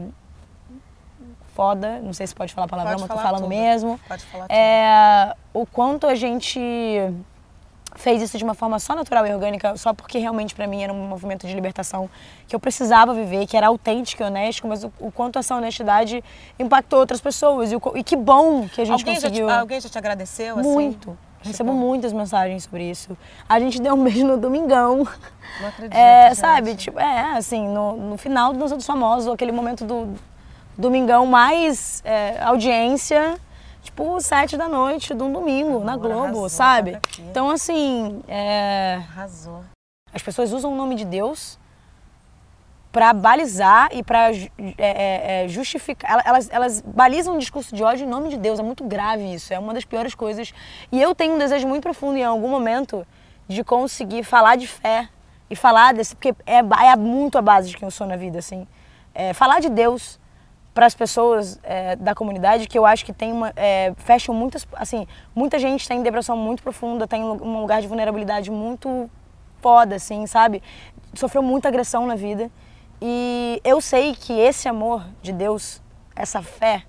foda, 1.54 2.00
não 2.00 2.12
sei 2.12 2.26
se 2.26 2.34
pode 2.34 2.52
falar 2.52 2.66
palavrão, 2.68 2.98
Pode 2.98 3.08
mas 3.08 3.16
tô 3.16 3.22
falando 3.22 3.42
tudo. 3.42 3.48
mesmo. 3.48 4.00
Pode 4.08 4.24
falar 4.24 4.46
É, 4.50 5.34
o 5.52 5.64
quanto 5.64 6.06
a 6.06 6.14
gente 6.14 6.60
fez 7.96 8.20
isso 8.20 8.36
de 8.36 8.42
uma 8.42 8.54
forma 8.54 8.78
só 8.80 8.94
natural 8.94 9.24
e 9.26 9.32
orgânica, 9.32 9.76
só 9.76 9.94
porque 9.94 10.18
realmente 10.18 10.52
pra 10.54 10.66
mim 10.66 10.82
era 10.82 10.92
um 10.92 11.06
movimento 11.06 11.46
de 11.46 11.54
libertação 11.54 12.10
que 12.48 12.54
eu 12.54 12.58
precisava 12.58 13.14
viver, 13.14 13.46
que 13.46 13.56
era 13.56 13.68
autêntico 13.68 14.20
e 14.22 14.26
honesto, 14.26 14.66
mas 14.66 14.82
o, 14.82 14.92
o 14.98 15.12
quanto 15.12 15.38
essa 15.38 15.54
honestidade 15.54 16.22
impactou 16.58 16.98
outras 16.98 17.20
pessoas. 17.20 17.70
E, 17.70 17.76
o 17.76 17.80
e 17.94 18.02
que 18.02 18.16
bom 18.16 18.68
que 18.68 18.80
a 18.80 18.84
gente 18.84 19.00
Alguém 19.00 19.14
já, 19.14 19.20
te, 19.20 19.26
conseguiu. 19.28 19.48
alguém 19.50 19.80
já 19.80 19.88
te 19.88 19.98
agradeceu? 19.98 20.58
assim? 20.58 20.68
Muito. 20.68 21.16
Recebo 21.40 21.72
muitas 21.74 22.12
mensagens 22.12 22.64
sobre 22.64 22.90
isso. 22.90 23.16
A 23.46 23.60
gente 23.60 23.80
deu 23.80 23.94
um 23.94 24.02
beijo 24.02 24.26
no 24.26 24.38
domingão. 24.38 25.06
Não 25.60 25.68
acredito. 25.68 25.94
É, 25.94 26.34
sabe, 26.34 26.74
tipo, 26.74 26.98
é, 26.98 27.36
assim, 27.36 27.68
no, 27.68 27.96
no 27.96 28.16
final 28.16 28.52
dos 28.54 28.84
Famosos, 28.84 29.32
aquele 29.32 29.52
momento 29.52 29.84
do 29.84 30.14
domingão 30.76 31.26
mais 31.26 32.02
é, 32.04 32.42
audiência, 32.42 33.38
tipo, 33.82 34.20
sete 34.20 34.56
da 34.56 34.68
noite 34.68 35.14
de 35.14 35.22
um 35.22 35.32
domingo, 35.32 35.80
na 35.84 35.92
Amor, 35.94 36.02
Globo, 36.08 36.22
arrasou, 36.24 36.48
sabe? 36.48 36.92
tá 36.92 36.98
aqui. 36.98 37.22
Então, 37.22 37.50
assim, 37.50 38.22
é, 38.28 39.00
Arrasou. 39.10 39.62
as 40.12 40.22
pessoas 40.22 40.52
usam 40.52 40.72
o 40.72 40.76
nome 40.76 40.94
de 40.94 41.04
Deus 41.04 41.58
para 42.90 43.12
balizar 43.12 43.88
e 43.92 44.02
para 44.04 44.30
justificar. 45.48 46.10
Ela- 46.12 46.22
Elas, 46.24 46.48
elas 46.52 46.80
balizam 46.80 47.34
um 47.34 47.38
discurso 47.38 47.74
de 47.74 47.82
ódio 47.82 48.06
em 48.06 48.08
nome 48.08 48.28
de 48.28 48.36
Deus. 48.36 48.60
É 48.60 48.62
muito 48.62 48.84
grave 48.84 49.34
isso. 49.34 49.52
É 49.52 49.58
uma 49.58 49.74
das 49.74 49.84
piores 49.84 50.14
coisas. 50.14 50.52
E 50.92 51.02
eu 51.02 51.12
tenho 51.14 51.34
um 51.34 51.38
desejo 51.38 51.66
muito 51.66 51.82
profundo 51.82 52.16
em 52.16 52.22
algum 52.24 52.48
momento 52.48 53.04
de 53.48 53.64
conseguir 53.64 54.22
falar 54.22 54.54
de 54.56 54.68
fé 54.68 55.08
e 55.50 55.56
falar 55.56 55.92
desse. 55.92 56.14
Porque 56.14 56.34
é, 56.46 56.58
é 56.58 56.96
muito 56.96 57.36
a 57.36 57.42
base 57.42 57.68
de 57.68 57.76
quem 57.76 57.84
eu 57.84 57.90
sou 57.90 58.06
na 58.06 58.14
vida, 58.16 58.38
assim. 58.38 58.64
É, 59.12 59.32
falar 59.32 59.58
de 59.60 59.68
Deus 59.68 60.20
para 60.74 60.86
as 60.86 60.94
pessoas 60.94 61.58
é, 61.62 61.94
da 61.94 62.14
comunidade 62.14 62.66
que 62.66 62.76
eu 62.76 62.84
acho 62.84 63.04
que 63.04 63.12
tem 63.12 63.32
uma 63.32 63.52
é, 63.54 63.94
fecham 63.96 64.34
muitas 64.34 64.66
assim 64.74 65.06
muita 65.34 65.58
gente 65.58 65.86
tem 65.86 66.02
depressão 66.02 66.36
muito 66.36 66.62
profunda 66.62 67.06
tem 67.06 67.22
um 67.22 67.60
lugar 67.60 67.80
de 67.80 67.86
vulnerabilidade 67.86 68.50
muito 68.50 69.08
foda 69.62 69.94
assim 69.94 70.26
sabe? 70.26 70.62
Sofreu 71.14 71.42
muita 71.42 71.68
agressão 71.68 72.06
na 72.06 72.16
vida. 72.16 72.50
E 73.00 73.60
eu 73.62 73.80
sei 73.80 74.14
que 74.14 74.32
esse 74.32 74.68
amor 74.68 75.06
de 75.22 75.32
Deus 75.32 75.80
essa 76.16 76.42
fé 76.42 76.82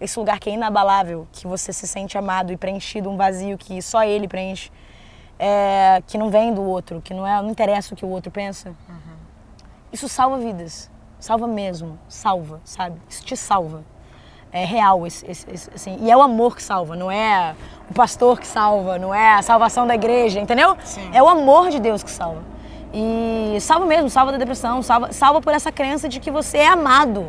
esse 0.00 0.18
lugar 0.18 0.38
que 0.38 0.48
é 0.48 0.54
inabalável 0.54 1.26
que 1.32 1.46
você 1.46 1.72
se 1.72 1.86
sente 1.88 2.16
amado 2.16 2.52
e 2.52 2.56
preenchido 2.56 3.10
um 3.10 3.16
vazio 3.16 3.58
que 3.58 3.82
só 3.82 4.04
ele 4.04 4.28
preenche 4.28 4.70
é, 5.38 6.02
que 6.06 6.16
não 6.16 6.30
vem 6.30 6.54
do 6.54 6.62
outro 6.62 7.00
que 7.00 7.12
não 7.12 7.26
é 7.26 7.42
não 7.42 7.50
interessa 7.50 7.94
o 7.94 7.96
que 7.96 8.04
o 8.04 8.08
outro 8.08 8.30
pensa 8.30 8.74
isso 9.94 10.08
salva 10.08 10.38
vidas. 10.38 10.90
Salva 11.24 11.46
mesmo. 11.46 11.98
Salva, 12.06 12.60
sabe? 12.64 13.00
Isso 13.08 13.24
te 13.24 13.34
salva. 13.34 13.82
É 14.52 14.62
real, 14.62 15.06
esse, 15.06 15.24
esse- 15.26 15.50
esse- 15.50 15.70
assim. 15.74 15.96
E 16.02 16.10
é 16.10 16.14
o 16.14 16.20
amor 16.20 16.54
que 16.54 16.62
salva, 16.62 16.94
não 16.94 17.10
é 17.10 17.54
o 17.90 17.94
pastor 17.94 18.38
que 18.38 18.46
salva, 18.46 18.98
não 18.98 19.14
é 19.14 19.32
a 19.36 19.40
salvação 19.40 19.86
da 19.86 19.94
igreja, 19.94 20.38
entendeu? 20.38 20.76
Sim. 20.84 21.08
É 21.14 21.22
o 21.22 21.26
amor 21.26 21.70
de 21.70 21.80
Deus 21.80 22.02
que 22.02 22.10
salva. 22.10 22.42
E 22.92 23.56
salva 23.58 23.86
mesmo, 23.86 24.10
salva 24.10 24.32
da 24.32 24.36
depressão, 24.38 24.82
salva, 24.82 25.12
salva 25.12 25.40
por 25.40 25.54
essa 25.54 25.72
crença 25.72 26.10
de 26.10 26.20
que 26.20 26.30
você 26.30 26.58
é 26.58 26.68
amado. 26.68 27.26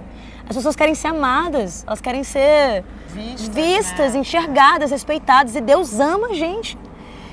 As 0.49 0.57
pessoas 0.57 0.75
querem 0.75 0.93
ser 0.93 1.07
amadas, 1.07 1.85
elas 1.87 2.01
querem 2.01 2.25
ser 2.25 2.83
Vistas, 3.07 3.55
vistas 3.55 4.13
né? 4.13 4.19
enxergadas, 4.19 4.91
respeitadas. 4.91 5.55
E 5.55 5.61
Deus 5.61 6.01
ama 6.01 6.27
a 6.31 6.33
gente. 6.33 6.77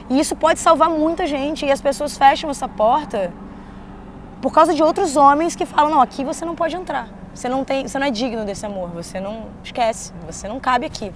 E 0.09 0.21
isso 0.21 0.37
pode 0.37 0.61
salvar 0.61 0.89
muita 0.89 1.27
gente. 1.27 1.67
E 1.67 1.73
as 1.73 1.81
pessoas 1.81 2.17
fecham 2.17 2.49
essa 2.51 2.69
porta 2.69 3.33
por 4.43 4.53
causa 4.53 4.75
de 4.75 4.83
outros 4.83 5.17
homens 5.17 5.57
que 5.57 5.65
falam, 5.65 5.91
não, 5.93 6.01
aqui 6.03 6.25
você 6.25 6.45
não 6.45 6.55
pode 6.55 6.77
entrar. 6.77 7.09
Você 7.35 7.49
não 7.49 7.65
tem, 7.65 7.87
você 7.89 7.99
não 7.99 8.07
é 8.09 8.11
digno 8.11 8.45
desse 8.45 8.67
amor, 8.67 8.91
você 8.91 9.19
não 9.21 9.47
esquece, 9.65 10.13
você 10.27 10.47
não 10.49 10.61
cabe 10.61 10.85
aqui. 10.85 11.13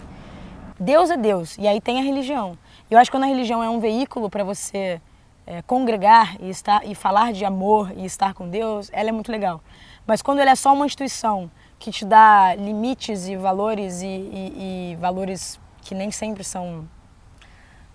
Deus 0.81 1.11
é 1.11 1.17
Deus, 1.17 1.59
e 1.59 1.67
aí 1.67 1.81
tem 1.81 1.99
a 1.99 2.03
religião. 2.03 2.57
Eu 2.91 2.99
acho 2.99 3.11
que 3.11 3.17
quando 3.17 3.25
a 3.25 3.27
religião 3.27 3.63
é 3.63 3.69
um 3.69 3.81
veículo 3.81 4.31
para 4.31 4.45
você 4.45 5.01
é, 5.47 5.61
congregar 5.63 6.37
e 6.41 6.49
estar 6.49 6.87
e 6.87 6.95
falar 6.95 7.33
de 7.33 7.45
amor 7.45 7.93
e 7.97 8.05
estar 8.07 8.33
com 8.33 8.49
Deus, 8.49 8.89
ela 8.93 9.09
é 9.09 9.13
muito 9.13 9.31
legal. 9.33 9.61
Mas 10.07 10.23
quando 10.23 10.39
ela 10.39 10.51
é 10.51 10.55
só 10.55 10.73
uma 10.73 10.87
instituição 10.87 11.51
que 11.79 11.91
te 11.91 12.05
dá 12.05 12.55
limites 12.55 13.27
e 13.29 13.37
valores 13.37 14.03
e, 14.03 14.07
e- 14.07 14.93
e 14.93 14.97
valores 14.97 15.59
que 15.83 15.95
nem 15.95 16.11
sempre 16.11 16.45
são 16.45 16.89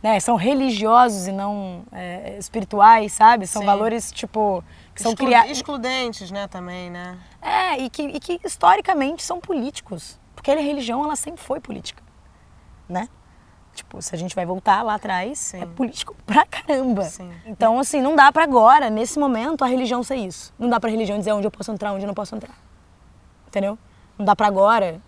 né, 0.02 0.20
são 0.20 0.36
religiosos 0.36 1.28
e 1.28 1.32
não 1.32 1.84
é, 1.92 2.38
espirituais, 2.38 3.14
sabe? 3.14 3.46
São 3.48 3.62
Sim. 3.62 3.66
valores 3.66 4.12
tipo 4.12 4.64
que 4.96 5.02
são 5.02 5.12
Exclu- 5.14 5.26
criados 5.28 5.52
Excludentes, 5.52 6.32
né, 6.32 6.48
também, 6.48 6.90
né? 6.90 7.18
é, 7.42 7.78
e 7.78 7.90
que, 7.90 8.02
e 8.04 8.20
que 8.20 8.40
historicamente 8.44 9.24
são 9.24 9.40
políticos. 9.40 10.20
Porque 10.36 10.50
a 10.52 10.56
religião, 10.60 11.04
ela 11.04 11.16
sempre 11.16 11.42
foi 11.42 11.60
política, 11.60 12.02
né? 12.90 13.08
Tipo, 13.74 14.02
se 14.02 14.14
a 14.14 14.18
gente 14.18 14.36
vai 14.36 14.46
voltar 14.46 14.82
lá 14.82 14.96
atrás, 14.96 15.38
Sim. 15.40 15.62
é 15.62 15.66
político 15.66 16.16
pra 16.26 16.46
caramba. 16.46 17.04
Sim. 17.04 17.32
Então, 17.46 17.80
assim, 17.80 18.02
não 18.02 18.16
dá 18.16 18.32
pra 18.32 18.44
agora, 18.44 18.90
nesse 18.90 19.18
momento, 19.20 19.64
a 19.64 19.68
religião 19.68 20.04
ser 20.04 20.16
isso. 20.16 20.54
Não 20.60 20.68
dá 20.68 20.80
pra 20.80 20.90
religião 20.90 21.18
dizer 21.18 21.32
onde 21.32 21.48
eu 21.48 21.52
posso 21.52 21.72
entrar, 21.72 21.94
onde 21.94 22.04
eu 22.04 22.08
não 22.08 22.14
posso 22.14 22.36
entrar. 22.36 22.56
Entendeu? 23.48 23.78
Não 24.18 24.26
dá 24.26 24.36
pra 24.36 24.48
agora, 24.48 25.00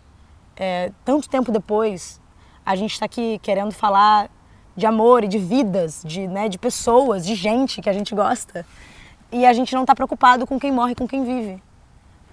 é, 0.56 0.92
tanto 1.04 1.28
tempo 1.28 1.52
depois, 1.52 2.22
a 2.66 2.76
gente 2.76 2.98
tá 2.98 3.06
aqui 3.06 3.38
querendo 3.40 3.72
falar 3.74 4.30
de 4.76 4.86
amor 4.86 5.24
e 5.24 5.28
de 5.28 5.38
vidas, 5.38 6.02
de, 6.06 6.28
né, 6.28 6.50
de 6.50 6.58
pessoas, 6.58 7.26
de 7.26 7.36
gente 7.36 7.82
que 7.82 7.90
a 7.90 7.94
gente 7.94 8.14
gosta. 8.16 8.66
E 9.32 9.46
a 9.46 9.54
gente 9.54 9.74
não 9.74 9.86
tá 9.86 9.96
preocupado 9.96 10.46
com 10.46 10.60
quem 10.60 10.72
morre, 10.72 10.96
com 10.96 11.08
quem 11.08 11.24
vive 11.24 11.62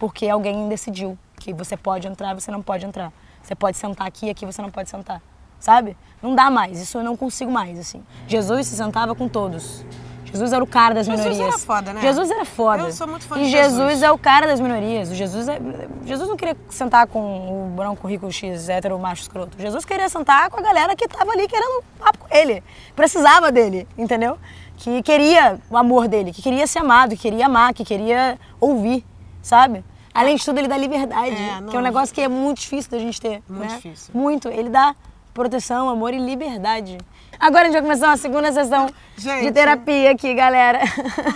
porque 0.00 0.26
alguém 0.26 0.66
decidiu 0.66 1.16
que 1.38 1.52
você 1.52 1.76
pode 1.76 2.08
entrar, 2.08 2.34
você 2.34 2.50
não 2.50 2.62
pode 2.62 2.86
entrar. 2.86 3.12
Você 3.42 3.54
pode 3.54 3.76
sentar 3.76 4.06
aqui, 4.06 4.30
aqui 4.30 4.46
você 4.46 4.62
não 4.62 4.70
pode 4.70 4.88
sentar. 4.88 5.22
Sabe? 5.60 5.94
Não 6.22 6.34
dá 6.34 6.50
mais, 6.50 6.80
isso 6.80 6.96
eu 6.96 7.04
não 7.04 7.16
consigo 7.16 7.52
mais, 7.52 7.78
assim. 7.78 8.02
Jesus 8.26 8.66
se 8.66 8.76
sentava 8.76 9.14
com 9.14 9.28
todos. 9.28 9.84
Jesus 10.32 10.52
era 10.52 10.62
o 10.62 10.66
cara 10.66 10.94
das 10.94 11.06
Jesus 11.06 11.24
minorias. 11.24 11.48
era 11.48 11.58
foda, 11.58 11.92
né? 11.92 12.00
Jesus 12.00 12.30
era 12.30 12.44
foda. 12.44 12.82
Eu 12.84 12.92
sou 12.92 13.06
muito 13.06 13.24
fã 13.24 13.36
e 13.36 13.44
de 13.44 13.50
Jesus. 13.50 13.74
Jesus. 13.74 14.02
é 14.02 14.10
o 14.10 14.18
cara 14.18 14.46
das 14.46 14.60
minorias. 14.60 15.10
O 15.10 15.14
Jesus, 15.14 15.48
é... 15.48 15.60
Jesus 16.06 16.28
não 16.28 16.36
queria 16.36 16.56
sentar 16.68 17.06
com 17.06 17.20
o 17.20 17.70
branco 17.74 18.06
rico 18.06 18.30
X, 18.30 18.68
hétero, 18.68 18.98
macho 18.98 19.22
escroto. 19.22 19.56
Jesus 19.58 19.84
queria 19.84 20.08
sentar 20.08 20.50
com 20.50 20.60
a 20.60 20.62
galera 20.62 20.94
que 20.94 21.08
tava 21.08 21.32
ali 21.32 21.48
querendo 21.48 21.82
papo 21.98 22.18
com 22.18 22.36
ele. 22.36 22.62
Precisava 22.94 23.50
dele, 23.50 23.86
entendeu? 23.98 24.38
Que 24.76 25.02
queria 25.02 25.58
o 25.68 25.76
amor 25.76 26.08
dele, 26.08 26.32
que 26.32 26.40
queria 26.40 26.66
ser 26.66 26.78
amado, 26.78 27.10
que 27.10 27.22
queria 27.22 27.46
amar, 27.46 27.74
que 27.74 27.84
queria 27.84 28.38
ouvir, 28.60 29.04
sabe? 29.42 29.84
Além 30.12 30.36
de 30.36 30.44
tudo, 30.44 30.58
ele 30.58 30.68
dá 30.68 30.76
liberdade, 30.76 31.36
É, 31.36 31.70
que 31.70 31.76
é 31.76 31.78
um 31.78 31.82
negócio 31.82 32.14
que 32.14 32.20
é 32.20 32.28
muito 32.28 32.60
difícil 32.60 32.90
da 32.90 32.98
gente 32.98 33.20
ter. 33.20 33.42
Muito 33.48 33.70
né? 33.70 33.76
difícil. 33.76 34.10
Muito. 34.14 34.48
Ele 34.48 34.68
dá 34.68 34.94
proteção, 35.32 35.88
amor 35.88 36.12
e 36.12 36.18
liberdade. 36.18 36.98
Agora 37.38 37.62
a 37.62 37.64
gente 37.64 37.74
vai 37.74 37.82
começar 37.82 38.08
uma 38.08 38.16
segunda 38.16 38.52
sessão 38.52 38.90
de 39.20 39.24
Gente. 39.24 39.52
terapia 39.52 40.10
aqui, 40.12 40.34
galera. 40.34 40.80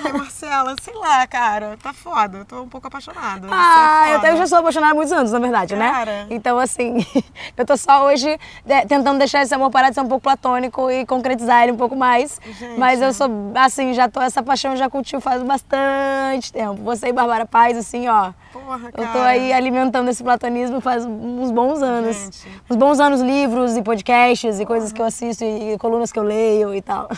Ai, 0.05 0.12
Marcela, 0.12 0.75
sei 0.81 0.94
lá, 0.94 1.27
cara, 1.27 1.77
tá 1.83 1.92
foda. 1.92 2.38
Eu 2.38 2.44
tô 2.44 2.62
um 2.62 2.68
pouco 2.68 2.87
apaixonada. 2.88 3.47
Ah, 3.51 4.05
é 4.09 4.14
eu, 4.16 4.33
eu 4.33 4.37
já 4.38 4.47
sou 4.47 4.59
apaixonada 4.59 4.92
há 4.92 4.94
muitos 4.94 5.12
anos, 5.12 5.33
na 5.33 5.38
verdade, 5.38 5.77
Cara. 5.77 6.05
né? 6.05 6.27
Então, 6.31 6.59
assim, 6.59 7.07
eu 7.57 7.66
tô 7.66 7.77
só 7.77 8.07
hoje 8.07 8.38
né, 8.64 8.87
tentando 8.87 9.18
deixar 9.18 9.42
esse 9.42 9.55
amor 9.55 9.70
parar 9.70 9.90
de 9.90 9.94
ser 9.97 10.01
um 10.01 10.09
pouco 10.09 10.23
platônico 10.23 10.90
e 10.90 11.05
concretizar 11.05 11.62
ele 11.62 11.73
um 11.73 11.77
pouco 11.77 11.94
mais. 11.94 12.40
Gente. 12.59 12.79
Mas 12.79 13.01
eu 13.03 13.12
sou, 13.12 13.29
assim, 13.55 13.92
já 13.92 14.09
tô, 14.09 14.20
essa 14.20 14.42
paixão 14.42 14.75
já 14.77 14.88
cultivo 14.88 15.20
faz 15.20 15.42
bastante 15.42 16.53
tempo. 16.53 16.83
Você 16.83 17.09
e 17.09 17.12
Bárbara 17.12 17.44
Paz, 17.47 17.77
assim, 17.77 18.09
ó. 18.09 18.33
Porra, 18.53 18.87
Eu 18.87 19.07
tô 19.09 19.12
cara. 19.12 19.27
aí 19.31 19.53
alimentando 19.53 20.09
esse 20.09 20.23
platonismo 20.23 20.81
faz 20.81 21.05
uns 21.05 21.51
bons 21.51 21.83
anos. 21.83 22.16
Gente. 22.16 22.49
Uns 22.70 22.77
bons 22.77 23.01
anos, 23.01 23.20
livros 23.20 23.77
e 23.77 23.83
podcasts 23.83 24.61
e 24.61 24.64
coisas 24.64 24.92
que 24.92 25.03
eu 25.03 25.07
assisto 25.07 25.44
e, 25.44 25.77
colunas 25.79 26.12
que 26.12 26.18
eu 26.18 26.23
leio 26.23 26.73
e 26.75 26.81
tal. 26.81 27.09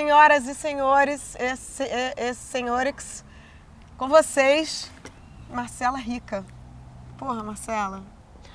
Senhoras 0.00 0.48
e 0.48 0.54
senhores, 0.54 1.36
esse, 1.38 1.82
esse 2.16 2.40
senhores, 2.40 3.22
com 3.98 4.08
vocês, 4.08 4.90
Marcela 5.50 5.98
Rica. 5.98 6.42
Porra, 7.18 7.42
Marcela. 7.42 8.02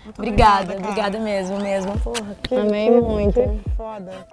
Muito 0.03 0.17
Obrigada, 0.17 0.73
cara. 0.73 0.79
obrigada 0.79 1.19
mesmo, 1.19 1.59
mesmo. 1.59 1.99
Porra, 1.99 2.35
que, 2.41 2.55
Amei 2.55 2.89
que- 2.89 2.99
muito. 2.99 3.39
que 3.39 3.69
Foda. 3.77 4.25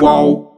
Qual? 0.00 0.57